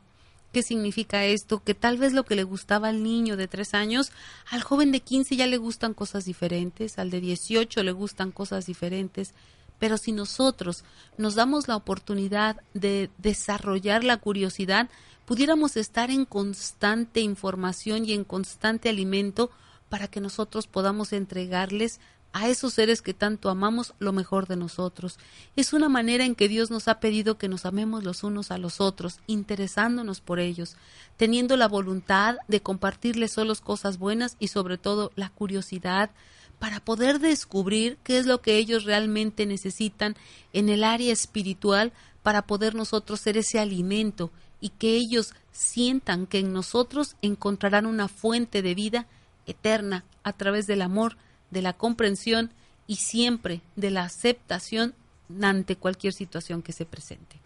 ¿Qué 0.52 0.62
significa 0.62 1.24
esto? 1.24 1.62
Que 1.62 1.74
tal 1.74 1.98
vez 1.98 2.12
lo 2.12 2.24
que 2.24 2.36
le 2.36 2.44
gustaba 2.44 2.88
al 2.88 3.02
niño 3.02 3.36
de 3.36 3.48
tres 3.48 3.74
años, 3.74 4.12
al 4.50 4.62
joven 4.62 4.92
de 4.92 5.00
15 5.00 5.34
ya 5.34 5.48
le 5.48 5.56
gustan 5.56 5.94
cosas 5.94 6.24
diferentes, 6.24 6.98
al 6.98 7.10
de 7.10 7.20
18 7.20 7.82
le 7.82 7.92
gustan 7.92 8.30
cosas 8.30 8.66
diferentes, 8.66 9.34
Pero 9.80 9.98
si 9.98 10.12
nosotros 10.12 10.84
nos 11.18 11.34
damos 11.34 11.66
la 11.66 11.74
oportunidad 11.74 12.62
de 12.74 13.10
desarrollar 13.18 14.04
la 14.04 14.16
curiosidad, 14.18 14.88
pudiéramos 15.26 15.76
estar 15.76 16.12
en 16.12 16.24
constante 16.24 17.20
información 17.20 18.04
y 18.04 18.12
en 18.12 18.22
constante 18.22 18.88
alimento 18.88 19.50
para 19.88 20.06
que 20.06 20.20
nosotros 20.20 20.68
podamos 20.68 21.12
entregarles 21.12 22.00
a 22.34 22.48
esos 22.48 22.74
seres 22.74 23.00
que 23.00 23.14
tanto 23.14 23.48
amamos 23.48 23.94
lo 24.00 24.12
mejor 24.12 24.48
de 24.48 24.56
nosotros. 24.56 25.18
Es 25.54 25.72
una 25.72 25.88
manera 25.88 26.24
en 26.24 26.34
que 26.34 26.48
Dios 26.48 26.68
nos 26.68 26.88
ha 26.88 26.98
pedido 26.98 27.38
que 27.38 27.48
nos 27.48 27.64
amemos 27.64 28.02
los 28.02 28.24
unos 28.24 28.50
a 28.50 28.58
los 28.58 28.80
otros, 28.80 29.20
interesándonos 29.28 30.20
por 30.20 30.40
ellos, 30.40 30.76
teniendo 31.16 31.56
la 31.56 31.68
voluntad 31.68 32.36
de 32.48 32.60
compartirles 32.60 33.30
solo 33.32 33.54
cosas 33.62 33.98
buenas 33.98 34.36
y 34.40 34.48
sobre 34.48 34.78
todo 34.78 35.12
la 35.14 35.28
curiosidad 35.28 36.10
para 36.58 36.80
poder 36.80 37.20
descubrir 37.20 37.98
qué 38.02 38.18
es 38.18 38.26
lo 38.26 38.42
que 38.42 38.56
ellos 38.56 38.82
realmente 38.82 39.46
necesitan 39.46 40.16
en 40.52 40.68
el 40.68 40.82
área 40.82 41.12
espiritual 41.12 41.92
para 42.24 42.42
poder 42.42 42.74
nosotros 42.74 43.20
ser 43.20 43.36
ese 43.36 43.60
alimento 43.60 44.32
y 44.60 44.70
que 44.70 44.96
ellos 44.96 45.34
sientan 45.52 46.26
que 46.26 46.40
en 46.40 46.52
nosotros 46.52 47.14
encontrarán 47.22 47.86
una 47.86 48.08
fuente 48.08 48.60
de 48.60 48.74
vida 48.74 49.06
eterna 49.46 50.04
a 50.24 50.32
través 50.32 50.66
del 50.66 50.82
amor 50.82 51.16
de 51.50 51.62
la 51.62 51.72
comprensión 51.72 52.50
y 52.86 52.96
siempre 52.96 53.60
de 53.76 53.90
la 53.90 54.04
aceptación 54.04 54.94
ante 55.42 55.76
cualquier 55.76 56.12
situación 56.12 56.62
que 56.62 56.72
se 56.72 56.84
presente. 56.84 57.40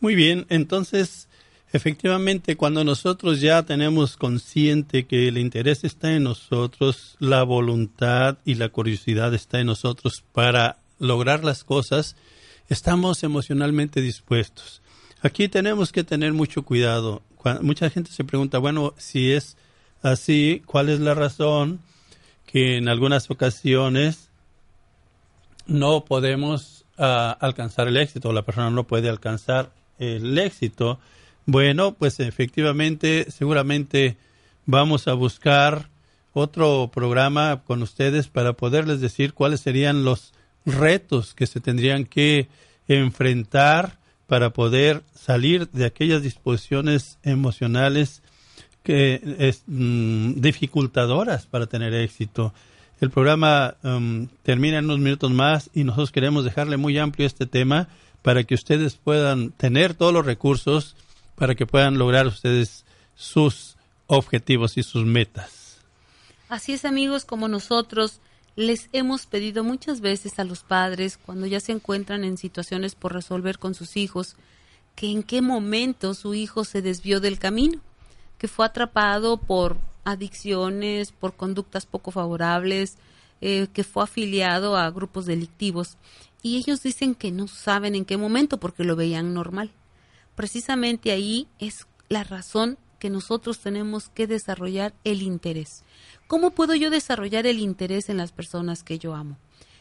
Muy 0.00 0.14
bien, 0.14 0.46
entonces 0.48 1.28
efectivamente 1.72 2.56
cuando 2.56 2.84
nosotros 2.84 3.40
ya 3.40 3.62
tenemos 3.64 4.16
consciente 4.16 5.06
que 5.06 5.28
el 5.28 5.38
interés 5.38 5.84
está 5.84 6.12
en 6.14 6.24
nosotros, 6.24 7.16
la 7.18 7.42
voluntad 7.42 8.38
y 8.44 8.54
la 8.54 8.70
curiosidad 8.70 9.34
está 9.34 9.60
en 9.60 9.66
nosotros 9.66 10.24
para 10.32 10.78
lograr 10.98 11.44
las 11.44 11.64
cosas, 11.64 12.16
estamos 12.68 13.22
emocionalmente 13.22 14.00
dispuestos. 14.00 14.82
Aquí 15.20 15.48
tenemos 15.48 15.92
que 15.92 16.04
tener 16.04 16.32
mucho 16.32 16.62
cuidado. 16.62 17.22
Mucha 17.60 17.90
gente 17.90 18.10
se 18.12 18.24
pregunta, 18.24 18.58
bueno, 18.58 18.94
si 18.98 19.32
es 19.32 19.56
así, 20.02 20.62
¿cuál 20.66 20.88
es 20.88 21.00
la 21.00 21.14
razón? 21.14 21.80
Que 22.50 22.78
en 22.78 22.88
algunas 22.88 23.30
ocasiones 23.30 24.30
no 25.66 26.06
podemos 26.06 26.86
ah, 26.96 27.36
alcanzar 27.40 27.88
el 27.88 27.98
éxito, 27.98 28.32
la 28.32 28.42
persona 28.42 28.70
no 28.70 28.84
puede 28.84 29.10
alcanzar 29.10 29.70
el 29.98 30.38
éxito. 30.38 30.98
Bueno, 31.44 31.94
pues 31.94 32.20
efectivamente, 32.20 33.30
seguramente 33.30 34.16
vamos 34.64 35.08
a 35.08 35.12
buscar 35.12 35.90
otro 36.32 36.90
programa 36.92 37.64
con 37.66 37.82
ustedes 37.82 38.28
para 38.28 38.54
poderles 38.54 39.02
decir 39.02 39.34
cuáles 39.34 39.60
serían 39.60 40.04
los 40.04 40.32
retos 40.64 41.34
que 41.34 41.46
se 41.46 41.60
tendrían 41.60 42.06
que 42.06 42.48
enfrentar 42.86 43.98
para 44.26 44.50
poder 44.50 45.02
salir 45.14 45.68
de 45.70 45.84
aquellas 45.84 46.22
disposiciones 46.22 47.18
emocionales 47.22 48.22
que 48.82 49.36
es 49.38 49.62
mm, 49.66 50.40
dificultadoras 50.40 51.46
para 51.46 51.66
tener 51.66 51.94
éxito. 51.94 52.54
El 53.00 53.10
programa 53.10 53.76
mm, 53.82 54.24
termina 54.42 54.78
en 54.78 54.86
unos 54.86 54.98
minutos 54.98 55.30
más 55.30 55.70
y 55.74 55.84
nosotros 55.84 56.10
queremos 56.10 56.44
dejarle 56.44 56.76
muy 56.76 56.98
amplio 56.98 57.26
este 57.26 57.46
tema 57.46 57.88
para 58.22 58.44
que 58.44 58.54
ustedes 58.54 58.96
puedan 58.96 59.50
tener 59.52 59.94
todos 59.94 60.12
los 60.12 60.26
recursos 60.26 60.96
para 61.36 61.54
que 61.54 61.66
puedan 61.66 61.98
lograr 61.98 62.26
ustedes 62.26 62.84
sus 63.14 63.76
objetivos 64.08 64.76
y 64.76 64.82
sus 64.82 65.04
metas. 65.04 65.78
Así 66.48 66.72
es 66.72 66.84
amigos, 66.84 67.24
como 67.24 67.46
nosotros 67.46 68.20
les 68.56 68.88
hemos 68.92 69.26
pedido 69.26 69.62
muchas 69.62 70.00
veces 70.00 70.38
a 70.40 70.44
los 70.44 70.64
padres 70.64 71.16
cuando 71.16 71.46
ya 71.46 71.60
se 71.60 71.72
encuentran 71.72 72.24
en 72.24 72.36
situaciones 72.36 72.96
por 72.96 73.12
resolver 73.12 73.58
con 73.58 73.74
sus 73.74 73.96
hijos, 73.96 74.34
que 74.96 75.12
en 75.12 75.22
qué 75.22 75.42
momento 75.42 76.14
su 76.14 76.34
hijo 76.34 76.64
se 76.64 76.82
desvió 76.82 77.20
del 77.20 77.38
camino 77.38 77.80
que 78.38 78.48
fue 78.48 78.64
atrapado 78.64 79.36
por 79.36 79.78
adicciones, 80.04 81.12
por 81.12 81.34
conductas 81.34 81.86
poco 81.86 82.10
favorables, 82.10 82.96
eh, 83.40 83.68
que 83.72 83.84
fue 83.84 84.04
afiliado 84.04 84.76
a 84.76 84.90
grupos 84.90 85.26
delictivos. 85.26 85.96
Y 86.42 86.56
ellos 86.56 86.82
dicen 86.82 87.14
que 87.14 87.30
no 87.30 87.48
saben 87.48 87.94
en 87.94 88.04
qué 88.04 88.16
momento 88.16 88.58
porque 88.58 88.84
lo 88.84 88.96
veían 88.96 89.34
normal. 89.34 89.70
Precisamente 90.34 91.10
ahí 91.10 91.48
es 91.58 91.86
la 92.08 92.24
razón 92.24 92.78
que 92.98 93.10
nosotros 93.10 93.58
tenemos 93.58 94.08
que 94.08 94.26
desarrollar 94.26 94.94
el 95.04 95.22
interés. 95.22 95.84
¿Cómo 96.26 96.50
puedo 96.50 96.74
yo 96.74 96.90
desarrollar 96.90 97.46
el 97.46 97.58
interés 97.58 98.08
en 98.08 98.16
las 98.16 98.32
personas 98.32 98.82
que 98.82 98.98
yo 98.98 99.14
amo? 99.14 99.36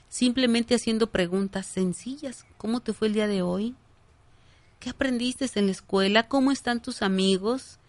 Simplemente 0.10 0.76
haciendo 0.76 1.08
preguntas 1.12 1.66
sencillas. 1.66 2.46
¿Cómo 2.58 2.80
te 2.80 2.94
fue 2.94 3.08
el 3.08 3.14
día 3.14 3.28
de 3.28 3.42
hoy? 3.42 3.76
¿Qué 4.80 4.90
aprendiste 4.92 5.48
en 5.56 5.66
la 5.66 5.72
escuela? 5.72 6.28
¿Cómo 6.28 6.52
están 6.52 6.82
tus 6.82 7.02
amigos? 7.02 7.80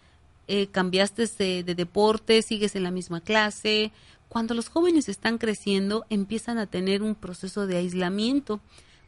Eh, 0.51 0.65
cambiaste 0.65 1.27
de, 1.27 1.75
deporte, 1.75 2.41
sigues 2.41 2.75
en 2.75 2.81
la 2.81 2.89
misma 2.89 3.21
clase. 3.21 3.91
Cuando 4.29 4.55
los 4.55 4.67
jóvenes 4.67 5.07
están 5.07 5.37
creciendo, 5.37 6.07
empiezan 6.09 6.57
a 6.57 6.65
tener 6.65 7.03
un 7.03 7.13
proceso 7.13 7.67
de 7.67 7.77
aislamiento, 7.77 8.59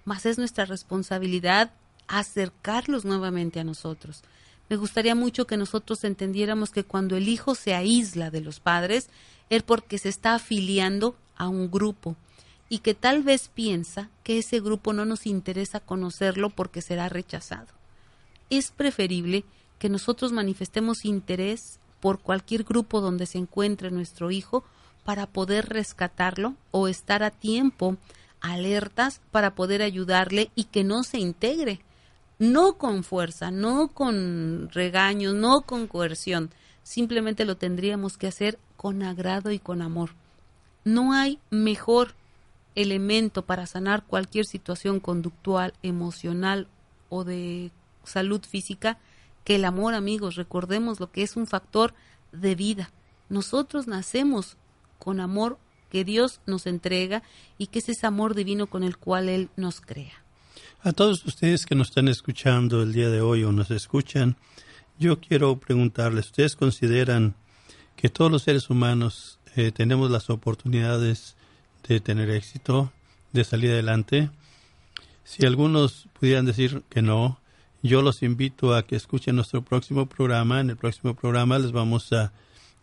más 0.06 0.28
es 0.28 0.38
nuestra 0.38 0.66
responsabilidad 0.66 1.72
acercarlos 2.08 3.06
nuevamente 3.06 3.60
a 3.60 3.64
nosotros. 3.64 4.22
Me 4.70 4.76
gustaría 4.76 5.16
mucho 5.16 5.48
que 5.48 5.58
nosotros 5.58 6.04
entendiéramos 6.04 6.70
que 6.70 6.84
cuando 6.84 7.18
el 7.18 7.28
hijo 7.28 7.56
se 7.56 7.74
aísla 7.74 8.30
de 8.30 8.42
los 8.42 8.60
padres 8.60 9.10
es 9.50 9.64
porque 9.64 9.98
se 9.98 10.10
está 10.10 10.36
afiliando 10.36 11.16
a 11.38 11.48
un 11.48 11.72
grupo 11.72 12.16
y 12.70 12.80
que 12.80 12.94
tal 12.94 13.24
vez 13.24 13.50
piensa 13.52 14.12
que 14.24 14.38
ese 14.38 14.60
grupo 14.60 14.94
no 14.94 15.06
nos 15.06 15.26
interesa 15.26 15.80
conocerlo 15.80 16.52
porque 16.52 16.84
será 16.84 17.10
rechazado. 17.10 17.74
Es 18.52 18.70
preferible 18.70 19.44
que 19.82 19.89
nosotros 19.89 20.32
manifestemos 20.32 21.06
interés 21.06 21.80
por 22.02 22.20
cualquier 22.20 22.63
grupo 22.63 23.02
donde 23.02 23.26
se 23.26 23.39
encuentre 23.39 23.89
nuestro 23.89 24.30
hijo 24.30 24.63
para 25.04 25.26
poder 25.26 25.70
rescatarlo 25.70 26.54
o 26.70 26.88
estar 26.88 27.24
a 27.24 27.32
tiempo 27.32 27.98
alertas 28.41 29.22
para 29.32 29.56
poder 29.56 29.82
ayudarle 29.82 30.52
y 30.54 30.65
que 30.65 30.84
no 30.84 31.02
se 31.02 31.17
integre, 31.17 31.80
no 32.38 32.78
con 32.78 33.04
fuerza, 33.04 33.50
no 33.50 33.88
con 33.88 34.70
regaños, 34.70 35.34
no 35.34 35.62
con 35.62 35.88
coerción, 35.88 36.52
simplemente 36.84 37.44
lo 37.44 37.58
tendríamos 37.58 38.20
que 38.20 38.28
hacer 38.28 38.60
con 38.78 39.02
agrado 39.02 39.50
y 39.50 39.58
con 39.58 39.82
amor. 39.82 40.12
No 40.84 41.12
hay 41.12 41.39
mejor 41.50 42.13
elemento 42.76 43.41
para 43.48 43.65
sanar 43.65 44.04
cualquier 44.04 44.46
situación 44.46 45.00
conductual, 45.00 45.74
emocional 45.82 46.67
o 47.10 47.24
de 47.24 47.72
salud 48.04 48.41
física 48.48 49.00
que 49.44 49.56
el 49.56 49.66
amor, 49.66 49.94
amigos, 49.94 50.36
recordemos 50.36 51.00
lo 51.00 51.12
que 51.12 51.24
es 51.24 51.36
un 51.36 51.48
factor 51.48 51.94
de 52.32 52.56
vida. 52.56 52.92
Nosotros 53.30 53.88
nacemos 53.88 54.58
con 55.00 55.20
amor 55.20 55.58
que 55.90 56.06
Dios 56.06 56.40
nos 56.46 56.68
entrega 56.68 57.24
y 57.58 57.68
que 57.68 57.80
es 57.80 57.90
ese 57.90 58.08
amor 58.08 58.34
divino 58.36 58.68
con 58.68 58.84
el 58.84 58.98
cual 58.98 59.30
Él 59.30 59.50
nos 59.56 59.82
crea. 59.82 60.14
A 60.84 60.94
todos 60.94 61.26
ustedes 61.26 61.66
que 61.66 61.76
nos 61.76 61.90
están 61.90 62.08
escuchando 62.08 62.82
el 62.82 62.94
día 62.94 63.10
de 63.10 63.22
hoy 63.22 63.44
o 63.44 63.52
nos 63.52 63.70
escuchan, 63.70 64.38
yo 64.98 65.20
quiero 65.20 65.60
preguntarles, 65.60 66.28
¿ustedes 66.28 66.56
consideran 66.56 67.36
que 67.96 68.10
todos 68.10 68.32
los 68.32 68.44
seres 68.44 68.70
humanos 68.70 69.40
eh, 69.56 69.72
tenemos 69.72 70.10
las 70.10 70.30
oportunidades 70.30 71.36
de 71.88 72.00
tener 72.00 72.30
éxito, 72.30 72.92
de 73.32 73.44
salir 73.44 73.72
adelante? 73.72 74.30
Si 75.24 75.46
algunos 75.46 76.08
pudieran 76.20 76.46
decir 76.46 76.84
que 76.90 77.02
no, 77.02 77.40
yo 77.82 78.02
los 78.02 78.24
invito 78.24 78.76
a 78.76 78.84
que 78.84 78.96
escuchen 78.96 79.36
nuestro 79.36 79.62
próximo 79.62 80.06
programa. 80.06 80.60
En 80.60 80.70
el 80.70 80.78
próximo 80.78 81.15
programa 81.15 81.60
les 81.60 81.72
vamos 81.72 82.12
a 82.13 82.32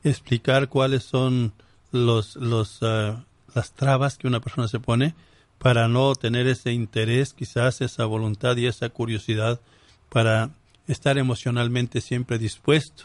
explicar 0.05 0.69
cuáles 0.69 1.05
son 1.05 1.53
los, 1.93 2.37
los, 2.37 2.79
ah, 2.83 3.25
las 3.55 3.73
trabas 3.73 4.19
que 4.19 4.27
una 4.27 4.41
persona 4.41 4.69
se 4.69 4.81
pone 4.81 5.15
para 5.59 5.89
no 5.89 6.15
tener 6.15 6.47
ese 6.47 6.73
interés, 6.73 7.33
quizás 7.33 7.81
esa 7.81 8.05
voluntad 8.05 8.57
y 8.57 8.67
esa 8.67 8.89
curiosidad 8.89 9.61
para 10.09 10.51
estar 10.87 11.19
emocionalmente 11.19 12.01
siempre 12.01 12.39
dispuesto. 12.39 13.05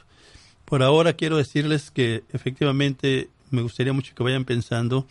Por 0.65 0.83
ahora 0.83 1.13
quiero 1.13 1.37
decirles 1.37 1.91
que 1.91 2.23
efectivamente 2.31 3.29
me 3.51 3.61
gustaría 3.61 3.93
mucho 3.93 4.15
que 4.15 4.23
vayan 4.23 4.45
pensando 4.45 5.05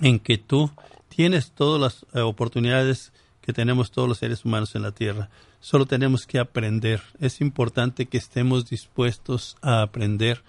en 0.00 0.18
que 0.18 0.38
tú 0.38 0.70
tienes 1.08 1.52
todas 1.52 1.80
las 1.80 2.06
eh, 2.14 2.20
oportunidades 2.20 3.12
que 3.42 3.52
tenemos 3.52 3.90
todos 3.90 4.08
los 4.08 4.18
seres 4.18 4.44
humanos 4.44 4.74
en 4.74 4.82
la 4.82 4.92
Tierra. 4.92 5.28
Solo 5.64 5.86
tenemos 5.86 6.26
que 6.26 6.38
aprender. 6.38 7.00
Es 7.20 7.40
importante 7.40 8.04
que 8.04 8.18
estemos 8.18 8.68
dispuestos 8.68 9.56
a 9.62 9.80
aprender, 9.80 10.44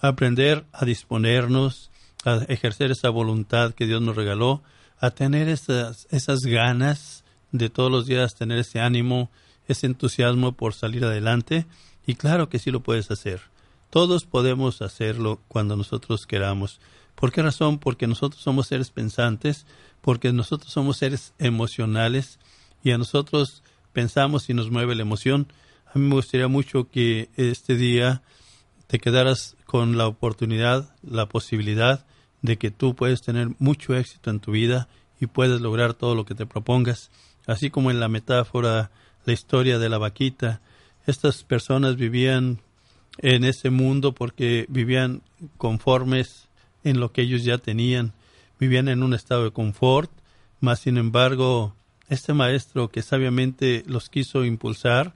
a 0.00 0.08
aprender 0.08 0.64
a 0.72 0.84
disponernos, 0.84 1.92
a 2.24 2.38
ejercer 2.48 2.90
esa 2.90 3.10
voluntad 3.10 3.74
que 3.74 3.86
Dios 3.86 4.02
nos 4.02 4.16
regaló, 4.16 4.64
a 4.98 5.10
tener 5.12 5.48
esas, 5.48 6.08
esas 6.10 6.40
ganas 6.40 7.22
de 7.52 7.70
todos 7.70 7.92
los 7.92 8.06
días 8.06 8.34
tener 8.34 8.58
ese 8.58 8.80
ánimo, 8.80 9.30
ese 9.68 9.86
entusiasmo 9.86 10.50
por 10.50 10.74
salir 10.74 11.04
adelante. 11.04 11.64
Y 12.04 12.16
claro 12.16 12.48
que 12.48 12.58
sí 12.58 12.72
lo 12.72 12.80
puedes 12.80 13.12
hacer. 13.12 13.42
Todos 13.88 14.24
podemos 14.24 14.82
hacerlo 14.82 15.40
cuando 15.46 15.76
nosotros 15.76 16.26
queramos. 16.26 16.80
¿Por 17.14 17.30
qué 17.30 17.40
razón? 17.40 17.78
Porque 17.78 18.08
nosotros 18.08 18.42
somos 18.42 18.66
seres 18.66 18.90
pensantes, 18.90 19.64
porque 20.00 20.32
nosotros 20.32 20.72
somos 20.72 20.96
seres 20.96 21.34
emocionales 21.38 22.40
y 22.82 22.90
a 22.90 22.98
nosotros 22.98 23.62
pensamos 23.96 24.50
y 24.50 24.52
nos 24.52 24.70
mueve 24.70 24.94
la 24.94 25.00
emoción. 25.00 25.46
A 25.86 25.98
mí 25.98 26.06
me 26.06 26.16
gustaría 26.16 26.48
mucho 26.48 26.90
que 26.90 27.30
este 27.36 27.76
día 27.76 28.20
te 28.88 28.98
quedaras 28.98 29.56
con 29.64 29.96
la 29.96 30.06
oportunidad, 30.06 30.94
la 31.02 31.30
posibilidad 31.30 32.04
de 32.42 32.58
que 32.58 32.70
tú 32.70 32.94
puedes 32.94 33.22
tener 33.22 33.52
mucho 33.58 33.96
éxito 33.96 34.28
en 34.28 34.40
tu 34.40 34.50
vida 34.52 34.86
y 35.18 35.28
puedes 35.28 35.62
lograr 35.62 35.94
todo 35.94 36.14
lo 36.14 36.26
que 36.26 36.34
te 36.34 36.44
propongas. 36.44 37.10
Así 37.46 37.70
como 37.70 37.90
en 37.90 37.98
la 37.98 38.08
metáfora, 38.08 38.90
la 39.24 39.32
historia 39.32 39.78
de 39.78 39.88
la 39.88 39.96
vaquita, 39.96 40.60
estas 41.06 41.42
personas 41.42 41.96
vivían 41.96 42.60
en 43.16 43.44
ese 43.44 43.70
mundo 43.70 44.12
porque 44.12 44.66
vivían 44.68 45.22
conformes 45.56 46.48
en 46.84 47.00
lo 47.00 47.12
que 47.12 47.22
ellos 47.22 47.44
ya 47.44 47.56
tenían, 47.56 48.12
vivían 48.60 48.88
en 48.88 49.02
un 49.02 49.14
estado 49.14 49.44
de 49.44 49.52
confort, 49.52 50.10
mas 50.60 50.80
sin 50.80 50.98
embargo, 50.98 51.74
este 52.08 52.32
maestro 52.32 52.88
que 52.88 53.02
sabiamente 53.02 53.82
los 53.86 54.08
quiso 54.08 54.44
impulsar, 54.44 55.14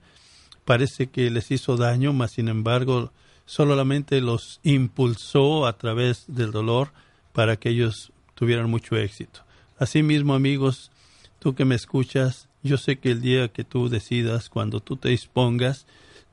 parece 0.65 1.07
que 1.07 1.29
les 1.29 1.51
hizo 1.51 1.77
daño, 1.77 2.13
mas 2.13 2.31
sin 2.31 2.47
embargo, 2.47 3.11
solamente 3.45 4.21
los 4.21 4.59
impulsó 4.63 5.65
a 5.65 5.77
través 5.77 6.25
del 6.27 6.51
dolor 6.51 6.91
para 7.33 7.57
que 7.57 7.69
ellos 7.69 8.11
tuvieran 8.35 8.69
mucho 8.69 8.95
éxito. 8.97 9.41
Asimismo, 9.77 10.33
amigos, 10.33 10.91
tú 11.39 11.55
que 11.55 11.65
me 11.65 11.75
escuchas, 11.75 12.49
yo 12.63 12.77
sé 12.77 12.99
que 12.99 13.11
el 13.11 13.21
día 13.21 13.47
que 13.47 13.63
tú 13.63 13.89
decidas, 13.89 14.49
cuando 14.49 14.79
tú 14.79 14.95
te 14.95 15.09
dispongas, 15.09 15.85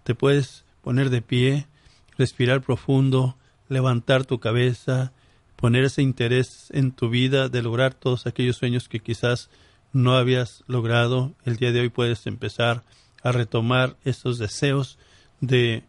te 0.04 0.14
puedes 0.14 0.64
poner 0.82 1.10
de 1.10 1.22
pie, 1.22 1.66
respirar 2.16 2.60
profundo, 2.60 3.36
levantar 3.68 4.24
tu 4.24 4.38
cabeza, 4.38 5.12
poner 5.56 5.84
ese 5.84 6.02
interés 6.02 6.68
en 6.70 6.92
tu 6.92 7.08
vida 7.08 7.48
de 7.48 7.62
lograr 7.62 7.94
todos 7.94 8.26
aquellos 8.26 8.56
sueños 8.56 8.88
que 8.88 9.00
quizás 9.00 9.50
no 9.98 10.16
habías 10.16 10.62
logrado. 10.68 11.32
El 11.44 11.56
día 11.56 11.72
de 11.72 11.80
hoy 11.80 11.88
puedes 11.88 12.26
empezar 12.28 12.84
a 13.24 13.32
retomar 13.32 13.96
esos 14.04 14.38
deseos 14.38 14.96
de 15.40 15.82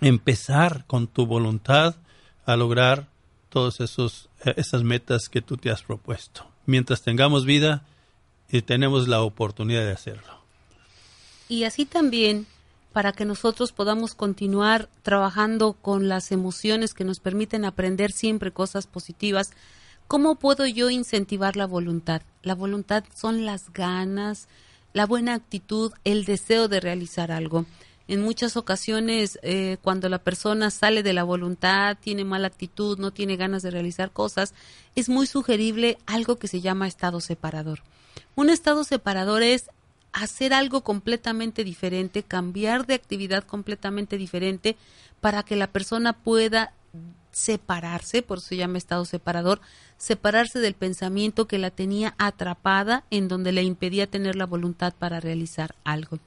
empezar 0.00 0.86
con 0.86 1.06
tu 1.06 1.26
voluntad 1.26 1.96
a 2.46 2.56
lograr 2.56 3.08
todas 3.50 3.80
esas 3.80 4.82
metas 4.82 5.28
que 5.28 5.42
tú 5.42 5.58
te 5.58 5.70
has 5.70 5.82
propuesto. 5.82 6.46
Mientras 6.64 7.02
tengamos 7.02 7.44
vida, 7.44 7.84
y 8.48 8.58
eh, 8.58 8.62
tenemos 8.62 9.08
la 9.08 9.20
oportunidad 9.20 9.84
de 9.84 9.92
hacerlo. 9.92 10.40
Y 11.50 11.64
así 11.64 11.84
también, 11.84 12.46
para 12.94 13.12
que 13.12 13.26
nosotros 13.26 13.72
podamos 13.72 14.14
continuar 14.14 14.88
trabajando 15.02 15.74
con 15.74 16.08
las 16.08 16.32
emociones 16.32 16.94
que 16.94 17.04
nos 17.04 17.20
permiten 17.20 17.66
aprender 17.66 18.10
siempre 18.10 18.52
cosas 18.52 18.86
positivas, 18.86 19.52
¿cómo 20.12 20.34
puedo 20.34 20.66
yo 20.66 20.90
incentivar 20.90 21.56
la 21.56 21.66
voluntad? 21.66 22.20
La 22.42 22.54
voluntad 22.54 23.02
son 23.16 23.46
las 23.46 23.72
ganas, 23.72 24.46
la 24.92 25.06
buena 25.06 25.32
actitud, 25.32 25.90
el 26.04 26.26
deseo 26.26 26.68
de 26.68 26.80
realizar 26.80 27.32
algo 27.32 27.64
en 28.08 28.20
muchas 28.20 28.58
ocasiones 28.58 29.38
eh, 29.40 29.78
cuando 29.80 30.10
la 30.10 30.18
persona 30.18 30.68
sale 30.68 31.02
de 31.02 31.14
la 31.14 31.24
voluntad, 31.24 31.96
tiene 31.98 32.26
mala 32.26 32.48
actitud, 32.48 32.98
no 32.98 33.10
tiene 33.10 33.38
ganas 33.38 33.62
de 33.62 33.70
realizar 33.70 34.10
cosas, 34.10 34.52
es 34.96 35.08
muy 35.08 35.26
sugerible 35.26 35.96
algo 36.04 36.36
que 36.36 36.46
se 36.46 36.60
llama 36.60 36.88
estado 36.88 37.22
separador. 37.22 37.80
Un 38.34 38.50
estado 38.50 38.84
separador 38.84 39.42
es 39.42 39.70
hacer 40.12 40.52
algo 40.52 40.82
completamente 40.82 41.64
diferente, 41.64 42.22
cambiar 42.22 42.84
de 42.84 42.92
actividad 42.92 43.44
completamente 43.44 44.18
diferente 44.18 44.76
para 45.22 45.42
que 45.42 45.56
la 45.56 45.68
persona 45.68 46.12
pueda 46.12 46.74
separarse, 47.32 48.22
por 48.22 48.38
eso 48.38 48.48
se 48.48 48.56
llama 48.56 48.78
estado 48.78 49.04
separador, 49.04 49.60
separarse 49.96 50.60
del 50.60 50.74
pensamiento 50.74 51.46
que 51.46 51.58
la 51.58 51.70
tenía 51.70 52.14
atrapada 52.18 53.04
en 53.10 53.28
donde 53.28 53.52
le 53.52 53.62
impedía 53.62 54.06
tener 54.06 54.36
la 54.36 54.46
voluntad 54.46 54.94
para 54.96 55.18
realizar 55.18 55.74
algo. 55.84 56.18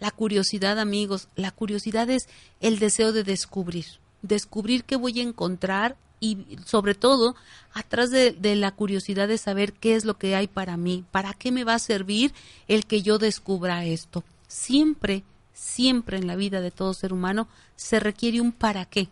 La 0.00 0.10
curiosidad, 0.10 0.78
amigos, 0.78 1.28
la 1.36 1.50
curiosidad 1.50 2.10
es 2.10 2.28
el 2.60 2.78
deseo 2.78 3.12
de 3.12 3.22
descubrir, 3.22 3.86
descubrir 4.22 4.84
qué 4.84 4.96
voy 4.96 5.20
a 5.20 5.22
encontrar 5.22 5.96
y 6.18 6.58
sobre 6.66 6.94
todo 6.94 7.34
atrás 7.72 8.10
de, 8.10 8.34
la 8.56 8.72
curiosidad 8.72 9.28
de 9.28 9.38
saber 9.38 9.72
qué 9.72 9.94
es 9.94 10.04
lo 10.04 10.18
que 10.18 10.34
hay 10.34 10.48
para 10.48 10.76
mí, 10.76 11.04
para 11.10 11.32
qué 11.32 11.52
me 11.52 11.64
va 11.64 11.74
a 11.74 11.78
servir 11.78 12.32
el 12.68 12.86
que 12.86 13.02
yo 13.02 13.18
descubra 13.18 13.84
esto. 13.84 14.24
Siempre, 14.48 15.22
siempre 15.54 16.18
en 16.18 16.26
la 16.26 16.36
vida 16.36 16.60
de 16.60 16.70
todo 16.70 16.92
ser 16.92 17.12
humano 17.12 17.48
se 17.76 18.00
requiere 18.00 18.40
un 18.40 18.52
para 18.52 18.84
qué 18.84 19.08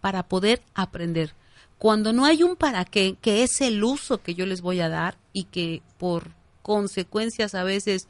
para 0.00 0.22
poder 0.24 0.62
aprender. 0.74 1.34
Cuando 1.78 2.12
no 2.12 2.24
hay 2.24 2.42
un 2.42 2.56
para 2.56 2.84
qué, 2.84 3.16
que 3.20 3.42
es 3.42 3.60
el 3.60 3.82
uso 3.84 4.22
que 4.22 4.34
yo 4.34 4.46
les 4.46 4.60
voy 4.60 4.80
a 4.80 4.88
dar 4.88 5.16
y 5.32 5.44
que 5.44 5.82
por 5.96 6.32
consecuencias 6.62 7.54
a 7.54 7.62
veces 7.64 8.08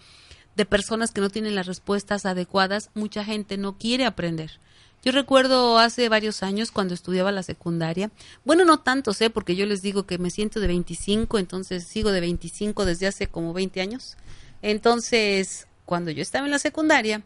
de 0.56 0.64
personas 0.64 1.12
que 1.12 1.20
no 1.20 1.30
tienen 1.30 1.54
las 1.54 1.66
respuestas 1.66 2.26
adecuadas, 2.26 2.90
mucha 2.94 3.24
gente 3.24 3.56
no 3.56 3.78
quiere 3.78 4.06
aprender. 4.06 4.58
Yo 5.04 5.12
recuerdo 5.12 5.78
hace 5.78 6.08
varios 6.08 6.42
años 6.42 6.72
cuando 6.72 6.94
estudiaba 6.94 7.30
la 7.30 7.44
secundaria, 7.44 8.10
bueno, 8.44 8.64
no 8.64 8.80
tanto 8.80 9.12
sé, 9.12 9.30
porque 9.30 9.54
yo 9.54 9.64
les 9.66 9.80
digo 9.80 10.04
que 10.04 10.18
me 10.18 10.30
siento 10.30 10.58
de 10.58 10.66
25, 10.66 11.38
entonces 11.38 11.84
sigo 11.84 12.10
de 12.10 12.20
25 12.20 12.84
desde 12.84 13.06
hace 13.06 13.28
como 13.28 13.52
20 13.52 13.80
años. 13.80 14.16
Entonces, 14.60 15.68
cuando 15.84 16.10
yo 16.10 16.22
estaba 16.22 16.46
en 16.46 16.50
la 16.50 16.58
secundaria, 16.58 17.22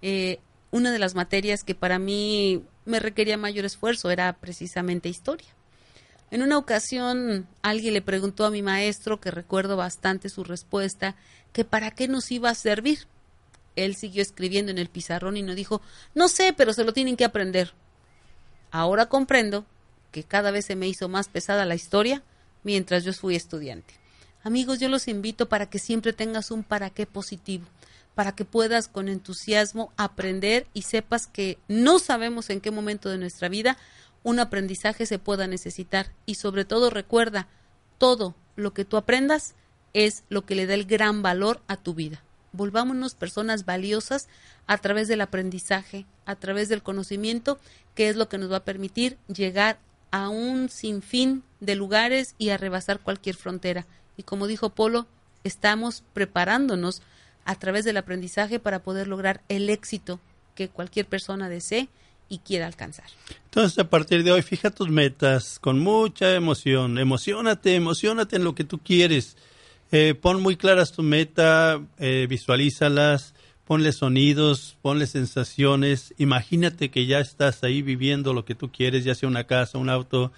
eh, 0.00 0.38
una 0.70 0.90
de 0.90 0.98
las 0.98 1.14
materias 1.14 1.64
que 1.64 1.74
para 1.74 1.98
mí 1.98 2.62
me 2.84 2.98
requería 2.98 3.36
mayor 3.36 3.64
esfuerzo 3.64 4.10
era 4.10 4.32
precisamente 4.34 5.08
historia. 5.08 5.48
En 6.30 6.42
una 6.42 6.56
ocasión 6.56 7.46
alguien 7.60 7.92
le 7.94 8.02
preguntó 8.02 8.44
a 8.46 8.50
mi 8.50 8.62
maestro, 8.62 9.20
que 9.20 9.30
recuerdo 9.30 9.76
bastante 9.76 10.28
su 10.30 10.44
respuesta, 10.44 11.14
que 11.52 11.64
para 11.64 11.90
qué 11.90 12.08
nos 12.08 12.30
iba 12.30 12.48
a 12.48 12.54
servir. 12.54 13.06
Él 13.76 13.96
siguió 13.96 14.22
escribiendo 14.22 14.70
en 14.70 14.78
el 14.78 14.88
pizarrón 14.88 15.36
y 15.36 15.42
no 15.42 15.54
dijo, 15.54 15.82
no 16.14 16.28
sé, 16.28 16.52
pero 16.52 16.72
se 16.72 16.84
lo 16.84 16.92
tienen 16.92 17.16
que 17.16 17.24
aprender. 17.24 17.72
Ahora 18.70 19.06
comprendo 19.06 19.66
que 20.10 20.24
cada 20.24 20.50
vez 20.50 20.66
se 20.66 20.76
me 20.76 20.88
hizo 20.88 21.08
más 21.08 21.28
pesada 21.28 21.66
la 21.66 21.74
historia 21.74 22.22
mientras 22.64 23.04
yo 23.04 23.12
fui 23.12 23.34
estudiante. 23.34 23.94
Amigos, 24.42 24.80
yo 24.80 24.88
los 24.88 25.08
invito 25.08 25.48
para 25.48 25.68
que 25.68 25.78
siempre 25.78 26.12
tengas 26.12 26.50
un 26.50 26.64
para 26.64 26.90
qué 26.90 27.06
positivo, 27.06 27.66
para 28.14 28.32
que 28.32 28.44
puedas 28.44 28.88
con 28.88 29.08
entusiasmo 29.08 29.92
aprender 29.96 30.66
y 30.74 30.82
sepas 30.82 31.26
que 31.26 31.58
no 31.68 31.98
sabemos 31.98 32.50
en 32.50 32.60
qué 32.60 32.70
momento 32.70 33.08
de 33.08 33.18
nuestra 33.18 33.48
vida 33.48 33.78
un 34.22 34.38
aprendizaje 34.38 35.06
se 35.06 35.18
pueda 35.18 35.46
necesitar 35.46 36.12
y 36.26 36.36
sobre 36.36 36.64
todo 36.64 36.90
recuerda, 36.90 37.48
todo 37.98 38.34
lo 38.56 38.72
que 38.72 38.84
tú 38.84 38.96
aprendas 38.96 39.54
es 39.94 40.24
lo 40.28 40.44
que 40.44 40.54
le 40.54 40.66
da 40.66 40.74
el 40.74 40.84
gran 40.84 41.22
valor 41.22 41.60
a 41.68 41.76
tu 41.76 41.94
vida. 41.94 42.22
Volvámonos 42.52 43.14
personas 43.14 43.64
valiosas 43.64 44.28
a 44.66 44.78
través 44.78 45.08
del 45.08 45.22
aprendizaje, 45.22 46.06
a 46.26 46.36
través 46.36 46.68
del 46.68 46.82
conocimiento, 46.82 47.58
que 47.94 48.08
es 48.08 48.16
lo 48.16 48.28
que 48.28 48.38
nos 48.38 48.52
va 48.52 48.58
a 48.58 48.64
permitir 48.64 49.18
llegar 49.26 49.78
a 50.10 50.28
un 50.28 50.68
sinfín 50.68 51.42
de 51.60 51.74
lugares 51.74 52.34
y 52.38 52.50
a 52.50 52.58
rebasar 52.58 53.00
cualquier 53.00 53.36
frontera. 53.36 53.86
Y 54.16 54.22
como 54.22 54.46
dijo 54.46 54.70
Polo, 54.70 55.06
estamos 55.44 56.04
preparándonos 56.12 57.02
a 57.44 57.54
través 57.56 57.84
del 57.84 57.96
aprendizaje 57.96 58.58
para 58.58 58.82
poder 58.82 59.08
lograr 59.08 59.42
el 59.48 59.70
éxito 59.70 60.20
que 60.54 60.68
cualquier 60.68 61.06
persona 61.06 61.48
desee 61.48 61.88
y 62.28 62.38
quiera 62.38 62.66
alcanzar. 62.66 63.06
Entonces, 63.44 63.78
a 63.78 63.90
partir 63.90 64.24
de 64.24 64.32
hoy, 64.32 64.42
fija 64.42 64.70
tus 64.70 64.88
metas 64.88 65.58
con 65.58 65.78
mucha 65.78 66.34
emoción. 66.34 66.98
Emocionate, 66.98 67.74
emocionate 67.74 68.36
en 68.36 68.44
lo 68.44 68.54
que 68.54 68.64
tú 68.64 68.78
quieres. 68.78 69.36
Eh, 69.90 70.14
pon 70.14 70.40
muy 70.40 70.56
claras 70.56 70.92
tu 70.92 71.02
meta, 71.02 71.82
eh, 71.98 72.26
visualízalas, 72.28 73.34
ponle 73.66 73.92
sonidos, 73.92 74.78
ponle 74.80 75.06
sensaciones. 75.06 76.14
Imagínate 76.16 76.90
que 76.90 77.04
ya 77.04 77.20
estás 77.20 77.62
ahí 77.64 77.82
viviendo 77.82 78.32
lo 78.32 78.46
que 78.46 78.54
tú 78.54 78.72
quieres, 78.72 79.04
ya 79.04 79.14
sea 79.14 79.28
una 79.28 79.44
casa, 79.44 79.76
un 79.76 79.90
auto, 79.90 80.32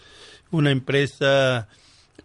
una 0.50 0.72
empresa, 0.72 1.68